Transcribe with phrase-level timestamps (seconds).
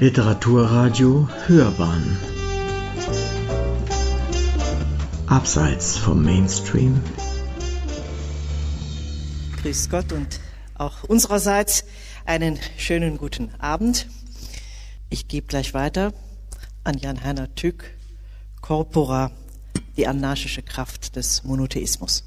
[0.00, 2.16] Literaturradio Hörbahn
[5.26, 7.02] Abseits vom Mainstream
[9.60, 10.38] Grüß Gott und
[10.74, 11.84] auch unsererseits
[12.26, 14.06] einen schönen guten Abend.
[15.10, 16.12] Ich gebe gleich weiter
[16.84, 17.90] an Jan-Heiner Tück,
[18.60, 19.32] Corpora,
[19.96, 22.22] die anarchische Kraft des Monotheismus.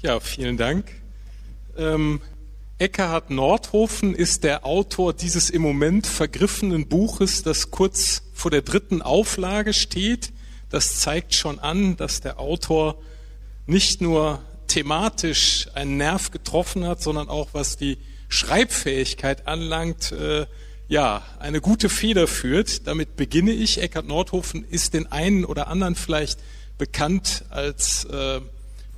[0.00, 0.92] Ja, vielen Dank.
[1.76, 2.20] Ähm,
[2.76, 9.00] Eckhard Nordhofen ist der Autor dieses im Moment vergriffenen Buches, das kurz vor der dritten
[9.00, 10.32] Auflage steht.
[10.70, 12.96] Das zeigt schon an, dass der Autor
[13.66, 17.96] nicht nur thematisch einen Nerv getroffen hat, sondern auch was die
[18.28, 20.46] Schreibfähigkeit anlangt, äh,
[20.88, 22.88] ja, eine gute Feder führt.
[22.88, 23.80] Damit beginne ich.
[23.80, 26.40] Eckhard Nordhofen ist den einen oder anderen vielleicht
[26.76, 28.40] bekannt als äh,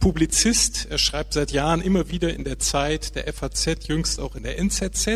[0.01, 0.87] Publizist.
[0.91, 4.59] Er schreibt seit Jahren immer wieder in der Zeit der FAZ, jüngst auch in der
[4.59, 5.07] NZZ.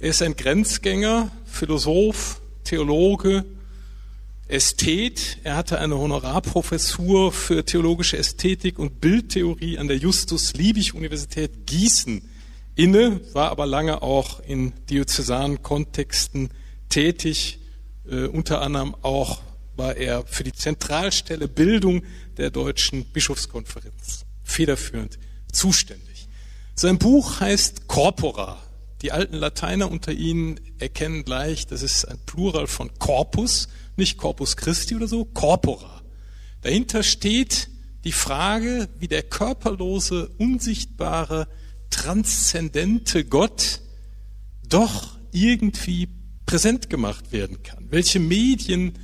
[0.00, 3.44] Er ist ein Grenzgänger, Philosoph, Theologe,
[4.48, 5.38] Ästhet.
[5.44, 12.22] Er hatte eine Honorarprofessur für theologische Ästhetik und Bildtheorie an der Justus-Liebig-Universität Gießen
[12.74, 16.50] inne, war aber lange auch in diözesanen Kontexten
[16.88, 17.58] tätig,
[18.10, 19.42] äh, unter anderem auch
[19.76, 22.02] war er für die Zentralstelle Bildung
[22.40, 25.18] der Deutschen Bischofskonferenz federführend
[25.52, 26.28] zuständig.
[26.74, 28.62] Sein Buch heißt Corpora.
[29.02, 34.56] Die alten Lateiner unter Ihnen erkennen gleich, das ist ein Plural von Corpus, nicht Corpus
[34.56, 36.02] Christi oder so, Corpora.
[36.62, 37.68] Dahinter steht
[38.04, 41.46] die Frage, wie der körperlose, unsichtbare,
[41.90, 43.80] transzendente Gott
[44.66, 46.08] doch irgendwie
[46.46, 47.88] präsent gemacht werden kann.
[47.90, 48.98] Welche Medien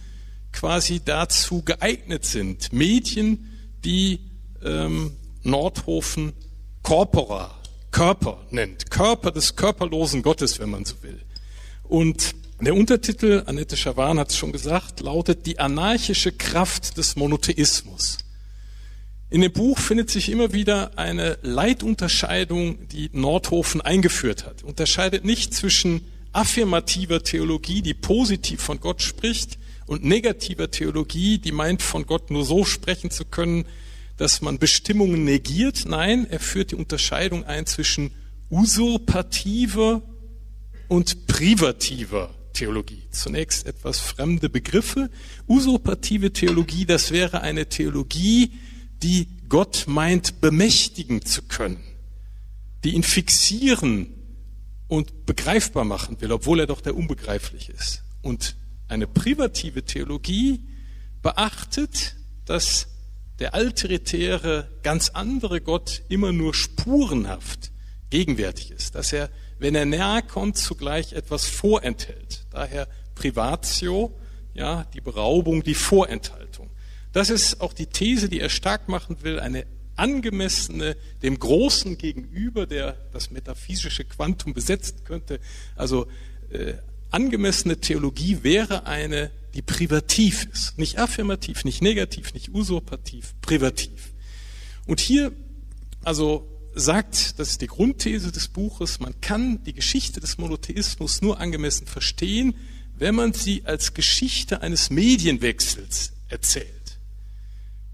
[0.56, 2.72] quasi dazu geeignet sind.
[2.72, 3.52] Medien,
[3.84, 4.20] die
[4.64, 5.12] ähm,
[5.42, 6.32] Nordhofen
[6.82, 7.54] Corpora,
[7.90, 8.90] Körper nennt.
[8.90, 11.20] Körper des körperlosen Gottes, wenn man so will.
[11.84, 18.18] Und der Untertitel, Annette Schawan hat es schon gesagt, lautet Die anarchische Kraft des Monotheismus.
[19.28, 24.62] In dem Buch findet sich immer wieder eine Leitunterscheidung, die Nordhofen eingeführt hat.
[24.62, 26.00] Unterscheidet nicht zwischen
[26.32, 32.44] affirmativer Theologie, die positiv von Gott spricht, und negativer Theologie, die meint, von Gott nur
[32.44, 33.66] so sprechen zu können,
[34.16, 35.84] dass man Bestimmungen negiert.
[35.86, 38.10] Nein, er führt die Unterscheidung ein zwischen
[38.50, 40.02] usurpativer
[40.88, 43.02] und privativer Theologie.
[43.10, 45.10] Zunächst etwas fremde Begriffe.
[45.46, 48.52] Usurpative Theologie, das wäre eine Theologie,
[49.02, 51.82] die Gott meint, bemächtigen zu können,
[52.82, 54.08] die ihn fixieren
[54.88, 58.02] und begreifbar machen will, obwohl er doch der unbegreiflich ist.
[58.22, 58.56] Und
[58.88, 60.60] eine privative Theologie
[61.22, 62.88] beachtet, dass
[63.38, 67.72] der alteritäre, ganz andere Gott immer nur spurenhaft
[68.10, 72.46] gegenwärtig ist, dass er, wenn er näher kommt, zugleich etwas vorenthält.
[72.50, 74.16] Daher Privatio,
[74.54, 76.70] ja, die Beraubung, die Vorenthaltung.
[77.12, 79.66] Das ist auch die These, die er stark machen will, eine
[79.96, 85.40] angemessene, dem Großen gegenüber, der das metaphysische Quantum besetzen könnte,
[85.74, 86.06] also
[86.50, 86.74] äh,
[87.16, 90.76] angemessene Theologie wäre eine, die privativ ist.
[90.76, 94.12] Nicht affirmativ, nicht negativ, nicht usurpativ, privativ.
[94.84, 95.32] Und hier,
[96.04, 101.40] also sagt, das ist die Grundthese des Buches, man kann die Geschichte des Monotheismus nur
[101.40, 102.54] angemessen verstehen,
[102.98, 106.98] wenn man sie als Geschichte eines Medienwechsels erzählt.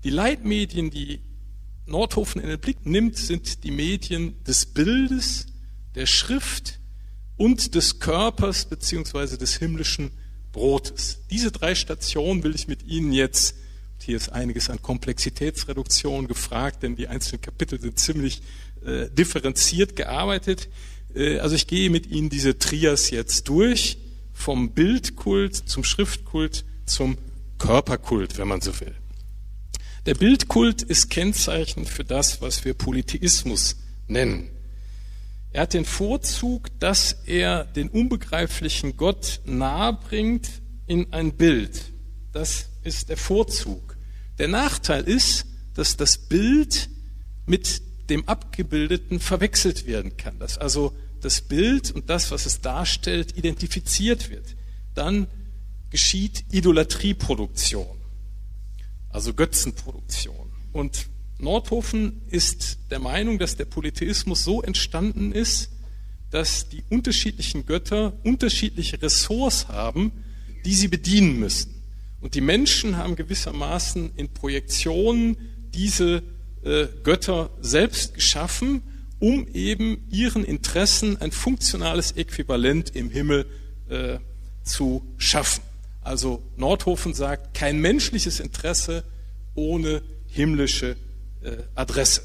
[0.03, 1.21] Die Leitmedien, die
[1.87, 5.47] Nordhofen in den Blick nimmt, sind die Medien des Bildes,
[5.95, 6.81] der Schrift,
[7.43, 10.13] und des Körpers beziehungsweise des himmlischen
[10.53, 11.19] Brotes.
[11.29, 13.57] Diese drei Stationen will ich mit Ihnen jetzt,
[14.01, 18.43] hier ist einiges an Komplexitätsreduktion gefragt, denn die einzelnen Kapitel sind ziemlich
[18.87, 20.69] äh, differenziert gearbeitet.
[21.17, 23.99] Äh, also ich gehe mit Ihnen diese Trias jetzt durch,
[24.33, 27.19] vom Bildkult zum Schriftkult zum
[27.59, 28.95] Körperkult, wenn man so will.
[30.07, 34.52] Der Bildkult ist Kennzeichen für das, was wir Polytheismus nennen.
[35.53, 40.49] Er hat den Vorzug, dass er den unbegreiflichen Gott nahebringt
[40.87, 41.93] in ein Bild.
[42.33, 43.97] Das ist der Vorzug.
[44.39, 46.89] Der Nachteil ist, dass das Bild
[47.47, 50.39] mit dem Abgebildeten verwechselt werden kann.
[50.39, 54.57] Dass also das Bild und das, was es darstellt, identifiziert wird.
[54.95, 55.29] Dann
[55.91, 57.99] geschieht Idolatrieproduktion,
[59.11, 60.51] also Götzenproduktion.
[60.73, 61.07] Und
[61.43, 65.71] Nordhofen ist der Meinung, dass der Polytheismus so entstanden ist,
[66.31, 70.13] dass die unterschiedlichen Götter unterschiedliche Ressorts haben,
[70.65, 71.75] die sie bedienen müssen.
[72.21, 75.37] Und die Menschen haben gewissermaßen in Projektionen
[75.75, 76.23] diese
[76.65, 78.83] äh, Götter selbst geschaffen,
[79.19, 83.47] um eben ihren Interessen ein funktionales Äquivalent im Himmel
[83.89, 84.19] äh,
[84.63, 85.63] zu schaffen.
[86.03, 89.05] Also Nordhofen sagt, kein menschliches Interesse
[89.55, 90.97] ohne himmlische
[91.75, 92.23] Adresse.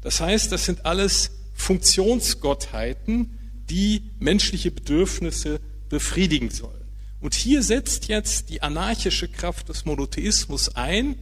[0.00, 3.38] Das heißt, das sind alles Funktionsgottheiten,
[3.68, 6.78] die menschliche Bedürfnisse befriedigen sollen.
[7.20, 11.16] Und hier setzt jetzt die anarchische Kraft des Monotheismus ein,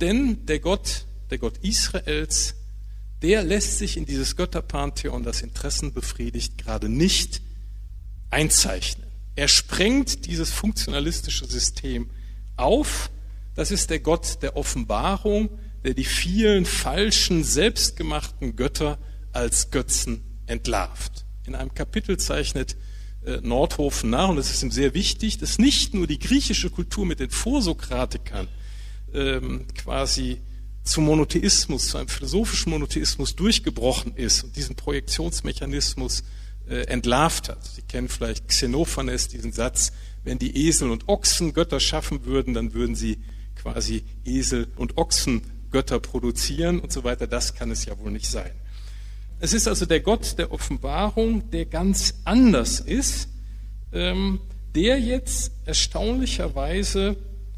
[0.00, 2.56] denn der Gott, der Gott Israels,
[3.22, 7.42] der lässt sich in dieses Götterpantheon, das Interessen befriedigt, gerade nicht
[8.30, 9.06] einzeichnen.
[9.36, 12.10] Er sprengt dieses funktionalistische System
[12.56, 13.10] auf.
[13.54, 15.50] Das ist der Gott der Offenbarung,
[15.84, 18.98] der die vielen falschen, selbstgemachten Götter
[19.32, 21.24] als Götzen entlarvt.
[21.46, 22.76] In einem Kapitel zeichnet
[23.24, 27.06] äh, Nordhofen nach, und es ist ihm sehr wichtig, dass nicht nur die griechische Kultur
[27.06, 28.48] mit den Vorsokratikern
[29.12, 30.40] ähm, quasi
[30.82, 36.24] zum Monotheismus, zu einem philosophischen Monotheismus durchgebrochen ist und diesen Projektionsmechanismus
[36.68, 37.64] äh, entlarvt hat.
[37.64, 39.92] Sie kennen vielleicht Xenophanes, diesen Satz,
[40.24, 43.18] wenn die Esel und Ochsen Götter schaffen würden, dann würden sie
[43.56, 47.26] quasi Esel und Ochsen Götter produzieren und so weiter.
[47.26, 48.50] Das kann es ja wohl nicht sein.
[49.40, 53.28] Es ist also der Gott der Offenbarung, der ganz anders ist,
[53.92, 54.40] ähm,
[54.74, 57.16] der jetzt erstaunlicherweise,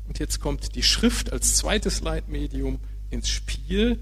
[0.09, 2.79] und jetzt kommt die Schrift als zweites Leitmedium
[3.11, 3.99] ins Spiel,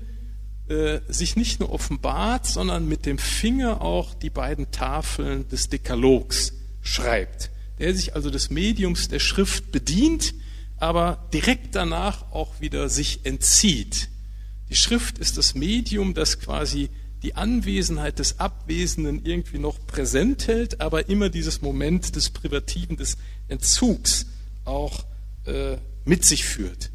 [0.69, 6.53] äh, sich nicht nur offenbart, sondern mit dem Finger auch die beiden Tafeln des Dekalogs
[6.83, 7.51] schreibt.
[7.79, 10.35] Der sich also des Mediums der Schrift bedient,
[10.81, 14.09] aber direkt danach auch wieder sich entzieht.
[14.71, 16.91] Die Schrift ist das Medium, das quasi
[17.23, 23.19] die Anwesenheit des Abwesenden irgendwie noch präsent hält, aber immer dieses Moment des Privativen, des
[23.49, 24.27] Entzugs
[24.65, 25.05] auch
[25.45, 26.91] äh, mit sich führt.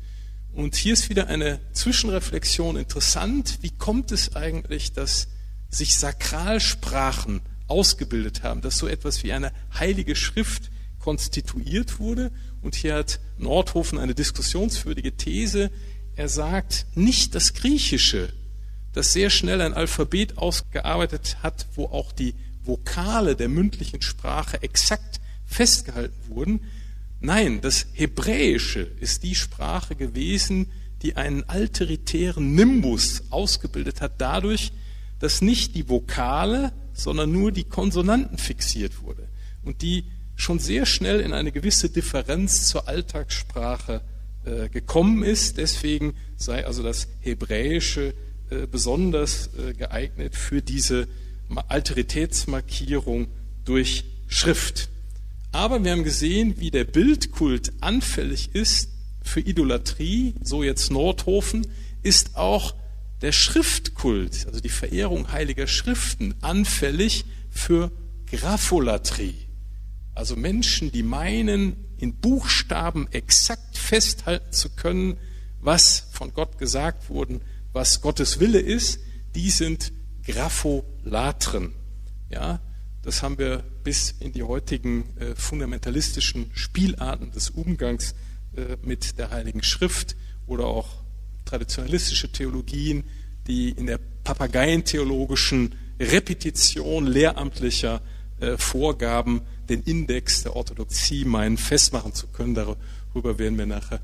[0.54, 3.60] Und hier ist wieder eine Zwischenreflexion interessant.
[3.62, 5.28] Wie kommt es eigentlich, dass
[5.70, 12.32] sich Sakralsprachen ausgebildet haben, dass so etwas wie eine heilige Schrift konstituiert wurde?
[12.66, 15.70] Und hier hat Nordhofen eine diskussionswürdige These.
[16.16, 18.34] Er sagt, nicht das Griechische,
[18.92, 22.34] das sehr schnell ein Alphabet ausgearbeitet hat, wo auch die
[22.64, 26.62] Vokale der mündlichen Sprache exakt festgehalten wurden,
[27.22, 30.68] Nein, das Hebräische ist die Sprache gewesen,
[31.02, 34.72] die einen alteritären Nimbus ausgebildet hat, dadurch,
[35.20, 39.28] dass nicht die Vokale, sondern nur die Konsonanten fixiert wurde
[39.64, 44.02] und die schon sehr schnell in eine gewisse Differenz zur Alltagssprache
[44.46, 45.58] äh, gekommen ist.
[45.58, 48.14] Deswegen sei also das Hebräische
[48.50, 51.08] äh, besonders äh, geeignet für diese
[51.68, 53.28] Alteritätsmarkierung
[53.64, 54.90] durch Schrift.
[55.52, 58.90] Aber wir haben gesehen, wie der Bildkult anfällig ist
[59.24, 61.66] für Idolatrie, so jetzt Nordhofen,
[62.04, 62.76] ist auch
[63.22, 67.92] der Schriftkult, also die Verehrung heiliger Schriften, anfällig für
[68.30, 69.45] Grapholatrie.
[70.16, 75.18] Also Menschen, die meinen, in Buchstaben exakt festhalten zu können,
[75.60, 77.42] was von Gott gesagt wurde,
[77.74, 79.00] was Gottes Wille ist,
[79.36, 79.92] die sind
[80.26, 81.74] Grapholatren.
[82.30, 82.62] Ja,
[83.02, 88.16] das haben wir bis in die heutigen äh, fundamentalistischen Spielarten des Umgangs
[88.56, 90.16] äh, mit der Heiligen Schrift
[90.48, 90.88] oder auch
[91.44, 93.04] traditionalistische Theologien,
[93.48, 98.02] die in der papageientheologischen Repetition lehramtlicher
[98.40, 102.56] äh, Vorgaben den Index der Orthodoxie meinen festmachen zu können.
[102.56, 104.02] Darüber werden wir nachher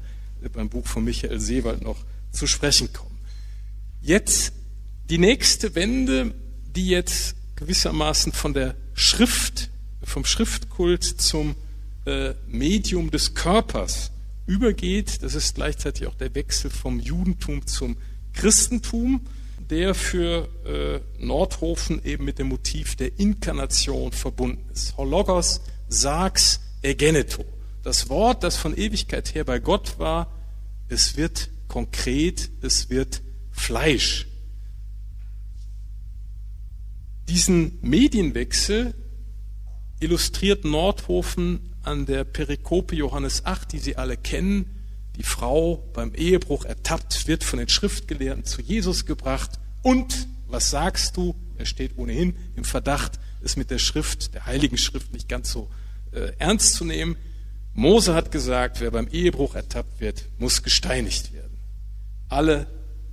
[0.54, 1.98] beim Buch von Michael Seewald noch
[2.32, 3.20] zu sprechen kommen.
[4.02, 4.54] Jetzt
[5.10, 6.34] die nächste Wende,
[6.76, 9.70] die jetzt gewissermaßen von der Schrift,
[10.04, 11.56] vom Schriftkult zum
[12.06, 14.12] äh, Medium des Körpers
[14.48, 15.22] übergeht.
[15.22, 17.98] Das ist gleichzeitig auch der Wechsel vom Judentum zum
[18.34, 19.22] Christentum,
[19.72, 24.98] der für äh, Nordhofen eben mit dem Motiv der Inkarnation verbunden ist.
[24.98, 27.46] Hologos, Sax, Egeneto.
[27.82, 30.32] Das Wort, das von Ewigkeit her bei Gott war,
[30.90, 34.28] es wird konkret, es wird Fleisch.
[37.30, 38.94] Diesen Medienwechsel
[40.02, 44.81] illustriert Nordhofen an der Perikope Johannes 8, die Sie alle kennen.
[45.22, 49.52] Die Frau beim Ehebruch ertappt, wird von den Schriftgelehrten zu Jesus gebracht.
[49.84, 51.36] Und, was sagst du?
[51.60, 55.70] Er steht ohnehin im Verdacht, es mit der Schrift, der Heiligen Schrift nicht ganz so
[56.12, 57.18] äh, ernst zu nehmen.
[57.76, 61.60] Mose hat gesagt, wer beim Ehebruch ertappt wird, muss gesteinigt werden.
[62.28, 62.66] Alle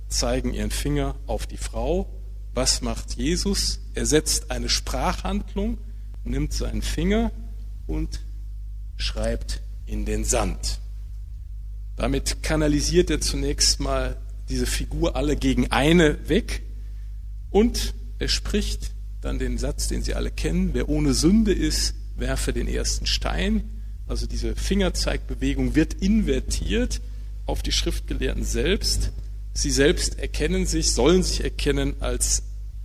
[0.07, 2.19] zeigen ihren Finger auf die Frau
[2.53, 3.79] was macht Jesus?
[3.93, 5.77] Er setzt eine Sprachhandlung,
[6.23, 7.31] nimmt seinen Finger
[7.87, 8.19] und
[8.97, 10.79] schreibt in den Sand.
[11.99, 14.15] Damit kanalisiert er zunächst mal
[14.47, 16.63] diese Figur alle gegen eine weg
[17.51, 22.53] und er spricht dann den Satz, den Sie alle kennen, wer ohne Sünde ist, werfe
[22.53, 23.63] den ersten Stein.
[24.07, 27.01] also diese Fingerzeigbewegung wird invertiert
[27.45, 29.11] auf die Schriftgelehrten selbst.
[29.53, 32.43] Sie selbst erkennen sich, sollen sich erkennen als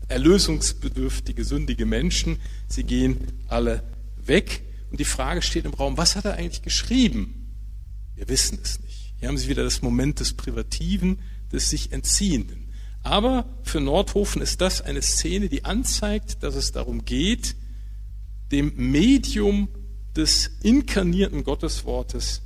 [0.08, 2.38] erlösungsbedürftige, sündige Menschen.
[2.66, 3.84] Sie gehen alle
[4.26, 4.62] weg.
[4.90, 7.52] Und die Frage steht im Raum, was hat er eigentlich geschrieben?
[8.16, 8.93] Wir wissen es nicht.
[9.24, 11.18] Hier haben Sie wieder das Moment des Privativen,
[11.50, 12.68] des sich Entziehenden.
[13.02, 17.56] Aber für Nordhofen ist das eine Szene, die anzeigt, dass es darum geht,
[18.52, 19.68] dem Medium
[20.14, 22.42] des inkarnierten Gotteswortes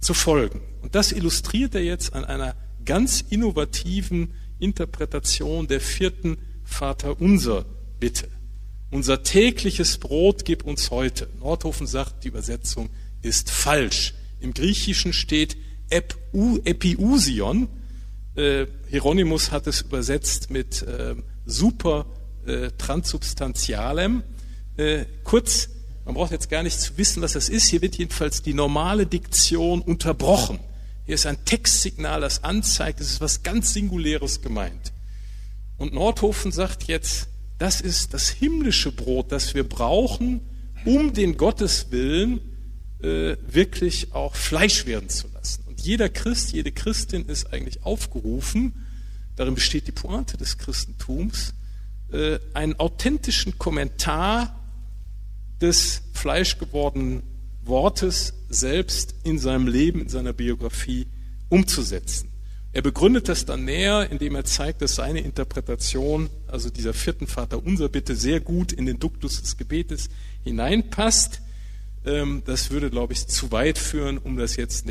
[0.00, 0.60] zu folgen.
[0.82, 7.64] Und das illustriert er jetzt an einer ganz innovativen Interpretation der vierten Vater unser
[8.00, 8.26] Bitte.
[8.90, 11.28] Unser tägliches Brot gib uns heute.
[11.38, 12.90] Nordhofen sagt, die Übersetzung
[13.22, 14.14] ist falsch.
[14.40, 15.56] Im Griechischen steht
[15.90, 17.68] Epiusion.
[18.34, 21.14] Äh, Hieronymus hat es übersetzt mit äh,
[21.44, 22.06] super
[22.46, 24.22] äh, transsubstantialem.
[24.76, 25.70] Äh, kurz,
[26.04, 27.68] man braucht jetzt gar nicht zu wissen, was das ist.
[27.68, 30.58] Hier wird jedenfalls die normale Diktion unterbrochen.
[31.04, 34.92] Hier ist ein Textsignal, das anzeigt, es ist was ganz Singuläres gemeint.
[35.78, 37.28] Und Nordhofen sagt jetzt,
[37.58, 40.40] das ist das himmlische Brot, das wir brauchen,
[40.84, 42.40] um den Gotteswillen
[43.02, 45.37] äh, wirklich auch Fleisch werden zu lassen.
[45.80, 48.84] Jeder Christ, jede Christin ist eigentlich aufgerufen,
[49.36, 51.54] darin besteht die Pointe des Christentums,
[52.12, 54.58] äh, einen authentischen Kommentar
[55.60, 57.22] des fleischgewordenen
[57.64, 61.06] Wortes selbst in seinem Leben, in seiner Biografie
[61.48, 62.28] umzusetzen.
[62.72, 67.64] Er begründet das dann näher, indem er zeigt, dass seine Interpretation, also dieser vierten Vater
[67.64, 70.10] unser Bitte, sehr gut in den Duktus des Gebetes
[70.44, 71.40] hineinpasst.
[72.04, 74.86] Ähm, das würde, glaube ich, zu weit führen, um das jetzt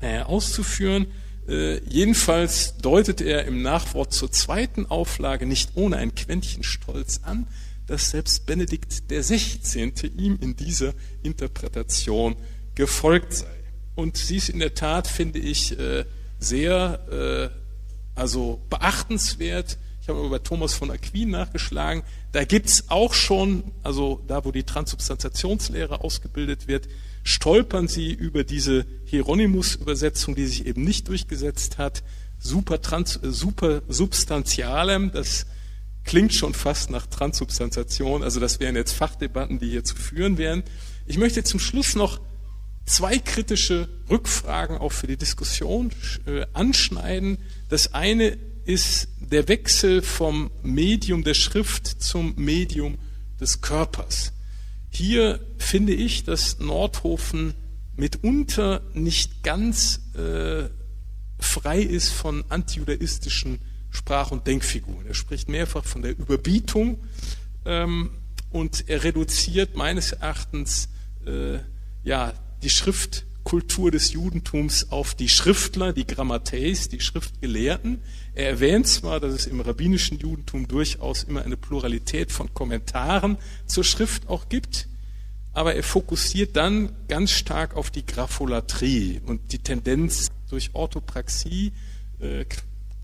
[0.00, 1.06] näher auszuführen.
[1.48, 7.46] Äh, jedenfalls deutet er im Nachwort zur zweiten Auflage nicht ohne ein Quäntchen Stolz an,
[7.86, 9.94] dass selbst Benedikt der 16.
[10.16, 12.36] ihm in dieser Interpretation
[12.74, 13.46] gefolgt sei.
[13.94, 16.04] Und sie ist in der Tat, finde ich, äh,
[16.38, 19.78] sehr äh, also beachtenswert.
[20.02, 22.02] Ich habe über Thomas von Aquin nachgeschlagen.
[22.32, 26.88] Da gibt's auch schon, also da, wo die Transubstantiationslehre ausgebildet wird,
[27.28, 32.02] stolpern sie über diese Hieronymus-Übersetzung, die sich eben nicht durchgesetzt hat.
[32.38, 35.44] Super, trans, äh, super substantialem, das
[36.04, 38.22] klingt schon fast nach Transubstantiation.
[38.22, 40.62] Also das wären jetzt Fachdebatten, die hier zu führen wären.
[41.06, 42.18] Ich möchte zum Schluss noch
[42.86, 45.90] zwei kritische Rückfragen auch für die Diskussion
[46.24, 47.36] äh, anschneiden.
[47.68, 52.96] Das eine ist der Wechsel vom Medium der Schrift zum Medium
[53.38, 54.32] des Körpers.
[54.90, 57.54] Hier finde ich, dass Nordhofen
[57.96, 60.68] mitunter nicht ganz äh,
[61.38, 63.58] frei ist von antijudaistischen
[63.90, 65.06] Sprach- und Denkfiguren.
[65.06, 66.98] Er spricht mehrfach von der Überbietung
[67.64, 68.10] ähm,
[68.50, 70.88] und er reduziert meines Erachtens
[71.26, 71.58] äh,
[72.02, 78.02] ja die Schrift Kultur des Judentums auf die Schriftler, die Grammateis, die Schriftgelehrten.
[78.38, 83.82] Er erwähnt zwar, dass es im rabbinischen Judentum durchaus immer eine Pluralität von Kommentaren zur
[83.82, 84.86] Schrift auch gibt,
[85.54, 91.72] aber er fokussiert dann ganz stark auf die Grapholatrie und die Tendenz durch Orthopraxie
[92.20, 92.44] äh,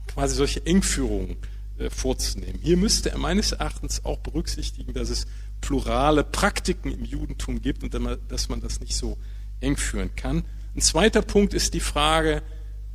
[0.06, 1.36] quasi solche Engführungen
[1.78, 2.60] äh, vorzunehmen.
[2.62, 5.26] Hier müsste er meines Erachtens auch berücksichtigen, dass es
[5.60, 7.92] plurale Praktiken im Judentum gibt und
[8.28, 9.18] dass man das nicht so
[9.58, 10.44] eng führen kann.
[10.76, 12.44] Ein zweiter Punkt ist die Frage,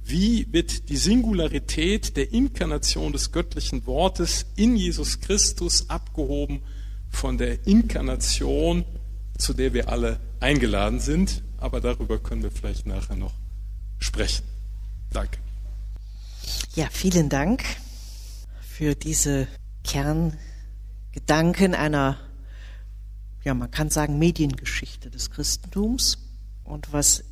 [0.09, 6.61] wie wird die Singularität der Inkarnation des göttlichen Wortes in Jesus Christus abgehoben
[7.09, 8.85] von der Inkarnation,
[9.37, 11.43] zu der wir alle eingeladen sind.
[11.57, 13.33] Aber darüber können wir vielleicht nachher noch
[13.99, 14.45] sprechen.
[15.11, 15.37] Danke.
[16.75, 17.63] Ja, vielen Dank
[18.61, 19.47] für diese
[19.83, 22.17] Kerngedanken einer,
[23.43, 26.17] ja, man kann sagen, Mediengeschichte des Christentums.
[26.63, 27.23] Und was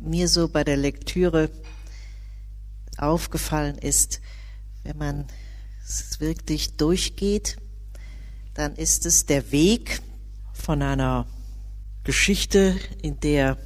[0.00, 1.50] mir so bei der Lektüre
[3.02, 4.20] aufgefallen ist,
[4.82, 5.26] wenn man
[5.84, 7.56] es wirklich durchgeht,
[8.54, 10.00] dann ist es der Weg
[10.52, 11.26] von einer
[12.04, 13.58] Geschichte, in der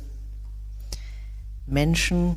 [1.67, 2.37] Menschen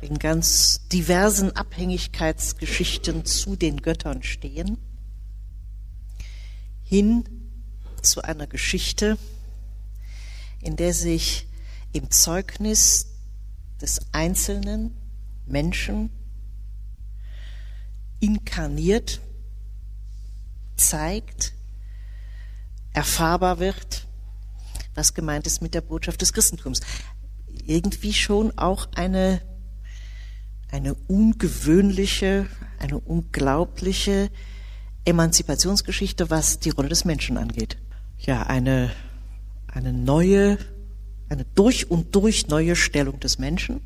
[0.00, 4.76] in ganz diversen Abhängigkeitsgeschichten zu den Göttern stehen,
[6.82, 7.24] hin
[8.02, 9.16] zu einer Geschichte,
[10.60, 11.46] in der sich
[11.92, 13.06] im Zeugnis
[13.80, 14.94] des einzelnen
[15.46, 16.10] Menschen
[18.20, 19.20] inkarniert,
[20.76, 21.52] zeigt,
[22.92, 24.06] erfahrbar wird,
[24.94, 26.80] was gemeint ist mit der Botschaft des Christentums.
[27.66, 29.40] Irgendwie schon auch eine,
[30.70, 32.46] eine ungewöhnliche,
[32.78, 34.30] eine unglaubliche
[35.04, 37.76] Emanzipationsgeschichte, was die Rolle des Menschen angeht.
[38.18, 38.90] Ja, eine
[39.74, 40.58] eine neue
[41.28, 43.80] eine durch und durch neue Stellung des Menschen,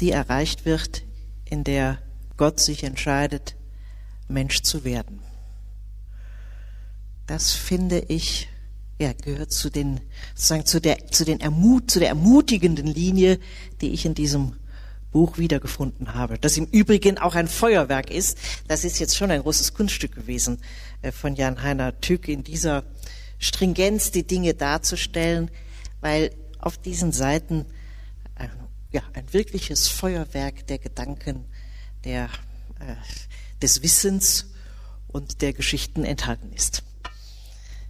[0.00, 1.02] die erreicht wird,
[1.44, 1.98] in der
[2.36, 3.56] Gott sich entscheidet,
[4.28, 5.20] Mensch zu werden.
[7.26, 8.48] Das finde ich,
[8.98, 10.00] ja, gehört zu den,
[10.34, 13.38] sozusagen zu der, zu den Ermut, zu der ermutigenden Linie,
[13.80, 14.56] die ich in diesem
[15.12, 16.38] Buch wiedergefunden habe.
[16.38, 18.38] Das im Übrigen auch ein Feuerwerk ist.
[18.68, 20.58] Das ist jetzt schon ein großes Kunststück gewesen
[21.02, 22.84] äh, von Jan Heiner Tück in dieser
[23.38, 25.50] Stringenz die Dinge darzustellen,
[26.00, 27.66] weil auf diesen Seiten
[28.92, 31.44] ja, ein wirkliches Feuerwerk der Gedanken,
[32.04, 32.24] der,
[32.78, 32.94] äh,
[33.60, 34.52] des Wissens
[35.08, 36.82] und der Geschichten enthalten ist.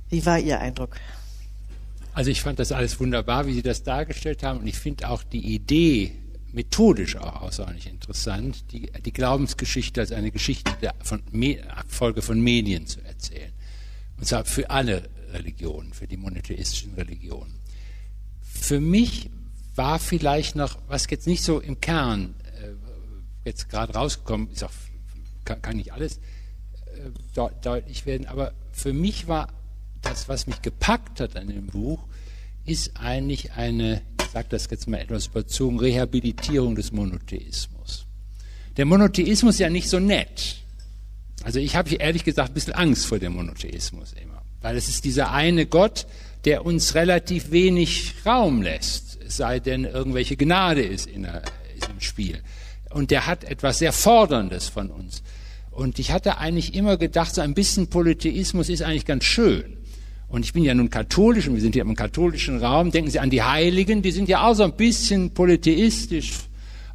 [0.08, 0.96] Wie war Ihr Eindruck?
[2.12, 5.22] Also ich fand das alles wunderbar, wie Sie das dargestellt haben und ich finde auch
[5.22, 6.12] die Idee
[6.52, 11.22] methodisch auch außerordentlich interessant, die, die Glaubensgeschichte als eine Geschichte der von
[11.88, 13.52] Folge von Medien zu erzählen.
[14.16, 17.54] Und zwar für alle Religionen, für die monotheistischen Religionen.
[18.40, 19.28] Für mich
[19.76, 22.72] war vielleicht noch, was jetzt nicht so im Kern äh,
[23.44, 24.70] jetzt gerade rausgekommen ist, auch,
[25.44, 26.18] kann, kann nicht alles
[26.86, 29.48] äh, de deutlich werden, aber für mich war
[30.02, 32.06] das, was mich gepackt hat an dem Buch,
[32.64, 38.06] ist eigentlich eine, ich sage das jetzt mal etwas überzogen, Rehabilitierung des Monotheismus.
[38.76, 40.56] Der Monotheismus ist ja nicht so nett.
[41.42, 44.42] Also ich habe ehrlich gesagt ein bisschen Angst vor dem Monotheismus immer.
[44.60, 46.06] Weil es ist dieser eine Gott,
[46.46, 52.40] der uns relativ wenig Raum lässt, sei denn, irgendwelche Gnade ist, in ist im Spiel.
[52.90, 55.22] Und der hat etwas sehr Forderndes von uns.
[55.72, 59.76] Und ich hatte eigentlich immer gedacht, so ein bisschen Polytheismus ist eigentlich ganz schön.
[60.28, 62.90] Und ich bin ja nun katholisch und wir sind hier im katholischen Raum.
[62.92, 66.32] Denken Sie an die Heiligen, die sind ja auch so ein bisschen polytheistisch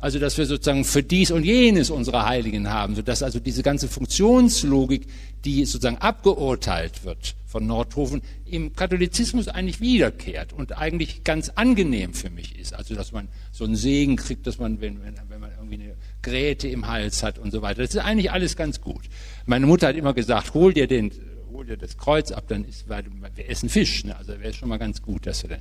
[0.01, 3.87] also dass wir sozusagen für dies und jenes unsere Heiligen haben, sodass also diese ganze
[3.87, 5.07] Funktionslogik,
[5.45, 12.29] die sozusagen abgeurteilt wird von Nordhofen, im Katholizismus eigentlich wiederkehrt und eigentlich ganz angenehm für
[12.29, 12.73] mich ist.
[12.73, 15.95] Also dass man so einen Segen kriegt, dass man, wenn, wenn, wenn man irgendwie eine
[16.23, 17.81] Gräte im Hals hat und so weiter.
[17.81, 19.03] Das ist eigentlich alles ganz gut.
[19.45, 21.11] Meine Mutter hat immer gesagt, hol dir den
[21.53, 23.03] hol dir das Kreuz ab, dann ist, weil
[23.35, 24.15] wir essen Fisch, ne?
[24.17, 25.59] also wäre schon mal ganz gut, dass du den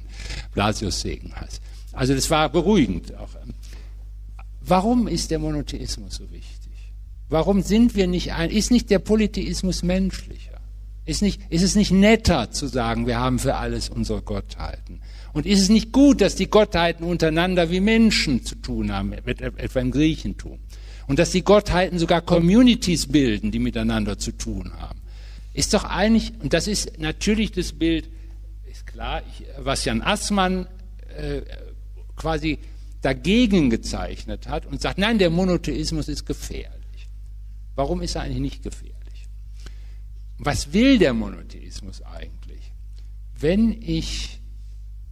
[0.55, 1.61] Blasius Segen hast.
[1.93, 3.31] Also das war beruhigend auch.
[4.61, 6.61] Warum ist der Monotheismus so wichtig?
[7.29, 10.61] Warum sind wir nicht ein, ist nicht der Polytheismus menschlicher?
[11.07, 15.01] Ist, nicht, ist es nicht netter zu sagen, wir haben für alles unsere Gottheiten?
[15.33, 19.81] Und ist es nicht gut, dass die Gottheiten untereinander wie Menschen zu tun haben, etwa
[19.81, 20.59] im Griechentum?
[21.07, 25.01] Und dass die Gottheiten sogar Communities bilden, die miteinander zu tun haben?
[25.55, 28.09] Ist doch eigentlich, und das ist natürlich das Bild,
[28.71, 30.67] ist klar, ich, was Jan Assmann
[31.17, 31.43] äh,
[32.17, 32.59] quasi
[33.03, 37.09] dagegen gezeichnet hat und sagt, nein, der Monotheismus ist gefährlich.
[37.75, 38.97] Warum ist er eigentlich nicht gefährlich?
[40.39, 42.73] Was will der Monotheismus eigentlich?
[43.39, 44.41] Wenn ich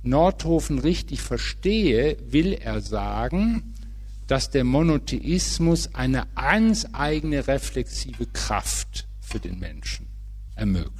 [0.03, 3.75] Nordhofen richtig verstehe, will er sagen,
[4.27, 10.07] dass der Monotheismus eine ganz eigene reflexive Kraft für den Menschen
[10.55, 10.99] ermöglicht.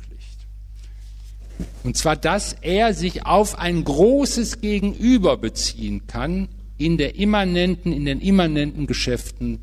[1.83, 6.49] Und zwar, dass er sich auf ein großes Gegenüber beziehen kann,
[6.79, 9.61] in der immanenten, in den immanenten Geschäften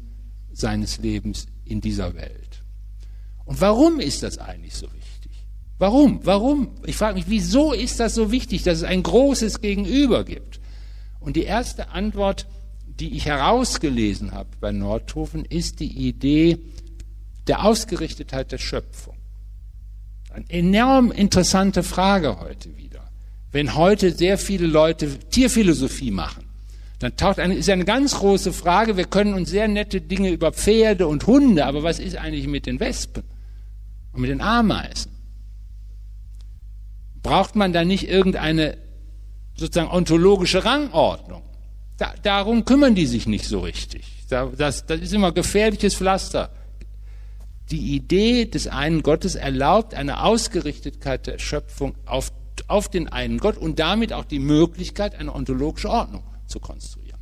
[0.51, 2.61] seines Lebens in dieser Welt.
[3.45, 5.31] Und warum ist das eigentlich so wichtig?
[5.77, 6.19] Warum?
[6.23, 6.71] Warum?
[6.85, 10.59] Ich frage mich, wieso ist das so wichtig, dass es ein großes Gegenüber gibt?
[11.19, 12.47] Und die erste Antwort,
[12.85, 16.59] die ich herausgelesen habe bei Nordhofen, ist die Idee
[17.47, 19.15] der Ausgerichtetheit der Schöpfung.
[20.31, 23.09] Eine enorm interessante Frage heute wieder.
[23.51, 26.44] Wenn heute sehr viele Leute Tierphilosophie machen,
[26.99, 30.51] dann taucht eine, ist eine ganz große Frage, wir können uns sehr nette Dinge über
[30.51, 33.23] Pferde und Hunde, aber was ist eigentlich mit den Wespen
[34.13, 35.11] und mit den Ameisen?
[37.21, 38.77] Braucht man da nicht irgendeine
[39.55, 41.41] sozusagen ontologische Rangordnung?
[41.97, 44.25] Da, darum kümmern die sich nicht so richtig.
[44.29, 46.49] Das, das ist immer gefährliches Pflaster.
[47.71, 52.31] Die Idee des einen Gottes erlaubt eine Ausgerichtetheit der Schöpfung auf,
[52.67, 57.19] auf den einen Gott und damit auch die Möglichkeit einer ontologischen Ordnung zu konstruieren.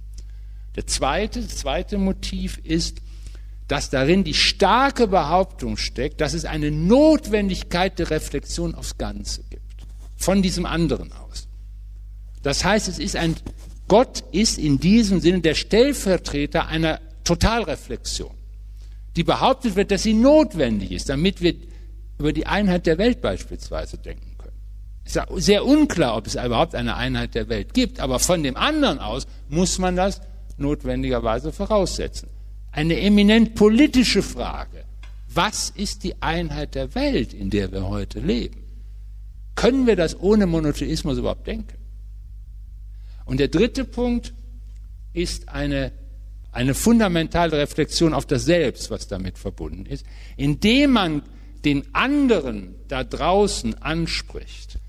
[0.75, 3.01] Der zweite, das zweite Motiv ist,
[3.67, 9.63] dass darin die starke Behauptung steckt, dass es eine Notwendigkeit der Reflexion aufs Ganze gibt.
[10.17, 11.47] Von diesem anderen aus.
[12.41, 13.35] Das heißt, es ist ein,
[13.87, 18.35] Gott ist in diesem Sinne der Stellvertreter einer Totalreflexion,
[19.15, 21.55] die behauptet wird, dass sie notwendig ist, damit wir
[22.19, 24.32] über die Einheit der Welt beispielsweise denken
[25.05, 28.55] ist ja sehr unklar, ob es überhaupt eine Einheit der Welt gibt, aber von dem
[28.55, 30.21] anderen aus muss man das
[30.57, 32.29] notwendigerweise voraussetzen.
[32.71, 34.85] Eine eminent politische Frage.
[35.33, 38.63] Was ist die Einheit der Welt, in der wir heute leben?
[39.55, 41.77] Können wir das ohne Monotheismus überhaupt denken?
[43.25, 44.33] Und der dritte Punkt
[45.13, 45.91] ist eine,
[46.51, 50.05] eine fundamentale Reflexion auf das Selbst, was damit verbunden ist,
[50.37, 51.23] indem man
[51.65, 54.79] den anderen da draußen anspricht,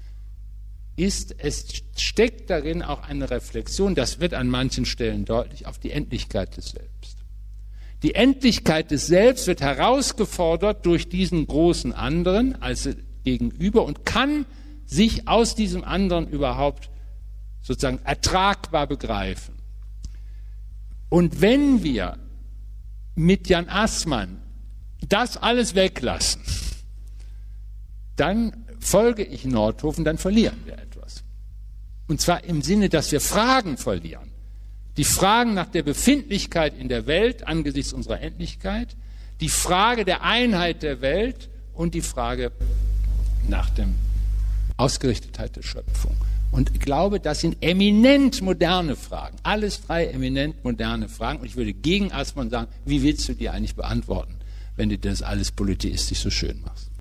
[0.96, 5.90] ist, es steckt darin auch eine Reflexion, das wird an manchen Stellen deutlich, auf die
[5.90, 7.18] Endlichkeit des Selbst.
[8.02, 12.88] Die Endlichkeit des Selbst wird herausgefordert durch diesen großen anderen als
[13.24, 14.46] Gegenüber und kann
[14.84, 16.90] sich aus diesem anderen überhaupt
[17.62, 19.54] sozusagen ertragbar begreifen.
[21.08, 22.18] Und wenn wir
[23.14, 24.42] mit Jan Assmann
[25.08, 26.42] das alles weglassen,
[28.16, 31.24] dann folge ich Nordhofen, dann verlieren wir etwas.
[32.06, 34.30] Und zwar im Sinne, dass wir Fragen verlieren.
[34.96, 38.96] Die Fragen nach der Befindlichkeit in der Welt angesichts unserer Endlichkeit,
[39.40, 42.52] die Frage der Einheit der Welt und die Frage
[43.48, 43.88] nach der
[44.76, 46.14] Ausgerichtetheit der Schöpfung.
[46.52, 49.36] Und ich glaube, das sind eminent moderne Fragen.
[49.42, 51.40] Alles drei eminent moderne Fragen.
[51.40, 54.36] Und ich würde gegen Asmann sagen, wie willst du die eigentlich beantworten,
[54.76, 56.93] wenn du das alles polytheistisch so schön machst?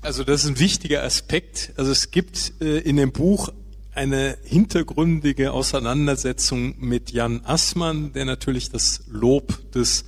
[0.00, 1.72] Also das ist ein wichtiger Aspekt.
[1.76, 3.50] Also es gibt äh, in dem Buch
[3.92, 10.04] eine hintergründige Auseinandersetzung mit Jan Assmann, der natürlich das Lob des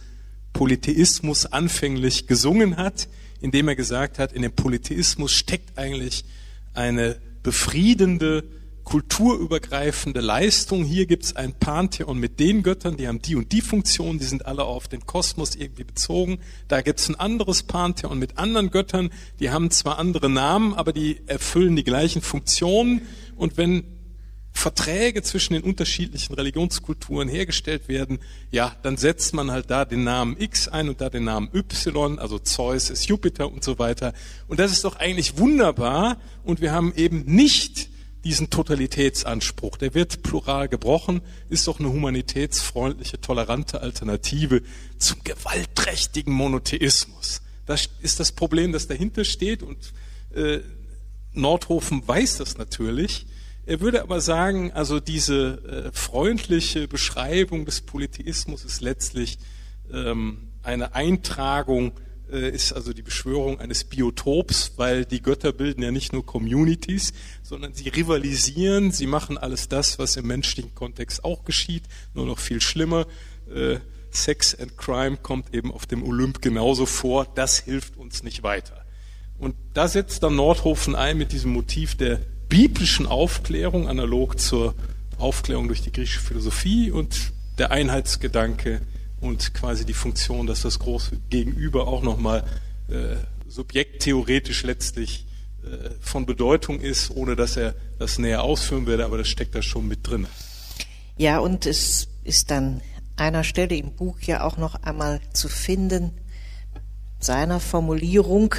[0.53, 3.09] Polytheismus anfänglich gesungen hat,
[3.41, 6.25] indem er gesagt hat, in dem Polytheismus steckt eigentlich
[6.73, 8.45] eine befriedende
[8.91, 10.85] kulturübergreifende Leistung.
[10.85, 14.25] Hier gibt es ein Pantheon mit den Göttern, die haben die und die Funktion, die
[14.25, 16.41] sind alle auf den Kosmos irgendwie bezogen.
[16.67, 20.93] Da gibt es ein anderes Pantheon mit anderen Göttern, die haben zwar andere Namen, aber
[20.93, 23.03] die erfüllen die gleichen Funktionen.
[23.37, 23.85] Und wenn
[24.53, 28.19] Verträge zwischen den unterschiedlichen Religionskulturen hergestellt werden,
[28.51, 32.19] ja, dann setzt man halt da den Namen X ein und da den Namen Y,
[32.19, 34.15] also Zeus ist Jupiter und so weiter.
[34.49, 36.17] Und das ist doch eigentlich wunderbar.
[36.43, 37.90] Und wir haben eben nicht
[38.25, 39.77] diesen Totalitätsanspruch.
[39.77, 44.63] Der wird plural gebrochen, ist doch eine humanitätsfreundliche, tolerante Alternative
[44.99, 47.43] zum gewaltträchtigen Monotheismus.
[47.67, 49.93] Das ist das Problem, das dahinter steht und
[50.35, 50.61] äh,
[51.33, 53.27] Nordhofen weiß das natürlich.
[53.67, 59.39] Er würde aber sagen, also diese äh, freundliche Beschreibung des Polytheismus ist letztlich
[59.93, 61.93] ähm, eine Eintragung
[62.39, 67.13] ist also die Beschwörung eines Biotops, weil die Götter bilden ja nicht nur Communities,
[67.43, 72.39] sondern sie rivalisieren, sie machen alles das, was im menschlichen Kontext auch geschieht, nur noch
[72.39, 73.07] viel schlimmer.
[73.53, 73.79] Äh,
[74.11, 78.85] Sex and Crime kommt eben auf dem Olymp genauso vor, das hilft uns nicht weiter.
[79.39, 84.75] Und da setzt dann Nordhofen ein mit diesem Motiv der biblischen Aufklärung, analog zur
[85.19, 88.81] Aufklärung durch die griechische Philosophie und der Einheitsgedanke
[89.21, 92.45] und quasi die Funktion, dass das große Gegenüber auch nochmal
[92.89, 93.17] äh,
[93.49, 95.27] subjekttheoretisch letztlich
[95.63, 99.63] äh, von Bedeutung ist, ohne dass er das näher ausführen werde, aber das steckt da
[99.63, 100.27] schon mit drin.
[101.17, 102.81] Ja, und es ist dann
[103.17, 106.13] einer Stelle im Buch ja auch noch einmal zu finden,
[107.19, 108.55] seiner Formulierung,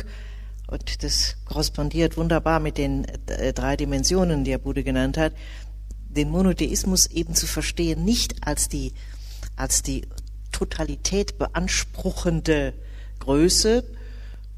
[0.67, 5.33] und das korrespondiert wunderbar mit den äh, drei Dimensionen, die Herr Bude genannt hat,
[6.07, 8.93] den Monotheismus eben zu verstehen, nicht als die,
[9.55, 10.03] als die
[10.51, 12.73] Totalität beanspruchende
[13.19, 13.83] Größe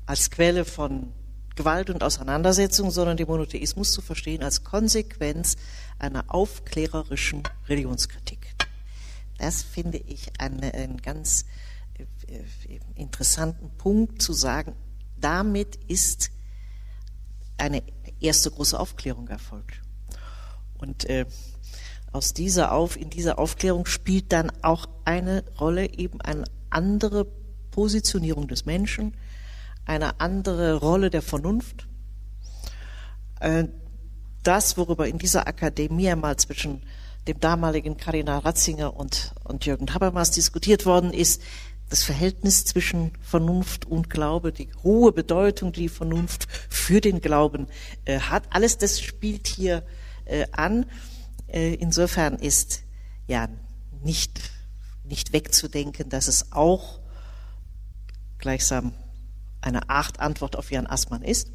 [0.06, 1.14] als Quelle von
[1.56, 5.56] Gewalt und Auseinandersetzung, sondern den Monotheismus zu verstehen als Konsequenz
[6.00, 8.56] einer aufklärerischen Religionskritik.
[9.38, 11.46] Das finde ich einen, einen ganz
[12.28, 14.74] äh, interessanten Punkt zu sagen.
[15.20, 16.32] Damit ist
[17.58, 17.84] eine
[18.20, 19.82] erste große Aufklärung erfolgt.
[20.78, 21.26] Und äh,
[22.14, 27.26] aus dieser Auf, in dieser Aufklärung spielt dann auch eine Rolle eben eine andere
[27.72, 29.16] Positionierung des Menschen,
[29.86, 31.88] eine andere Rolle der Vernunft.
[33.40, 33.66] Äh,
[34.44, 36.84] das, worüber in dieser Akademie einmal zwischen
[37.28, 41.42] dem damaligen Kardinal Ratzinger und, und Jürgen Habermas diskutiert worden ist,
[41.90, 47.68] das Verhältnis zwischen Vernunft und Glaube, die hohe Bedeutung, die Vernunft für den Glauben
[48.06, 48.44] äh, hat.
[48.50, 49.84] Alles das spielt hier
[50.26, 50.86] äh, an.
[51.54, 52.84] Äh, insofern ist
[53.28, 53.48] ja
[54.02, 54.42] nicht,
[55.04, 57.00] nicht wegzudenken, dass es auch
[58.40, 58.94] gleichsam
[59.62, 61.52] eine Art Antwort auf Jan Assmann ist.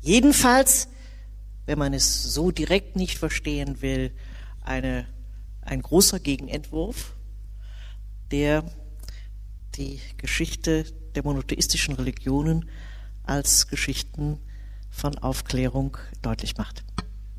[0.00, 0.88] Jedenfalls,
[1.64, 4.12] wenn man es so direkt nicht verstehen will,
[4.62, 5.06] eine,
[5.62, 7.14] ein großer Gegenentwurf,
[8.30, 8.64] der
[9.76, 12.68] die Geschichte der monotheistischen Religionen
[13.22, 14.40] als Geschichten
[14.90, 16.84] von Aufklärung deutlich macht.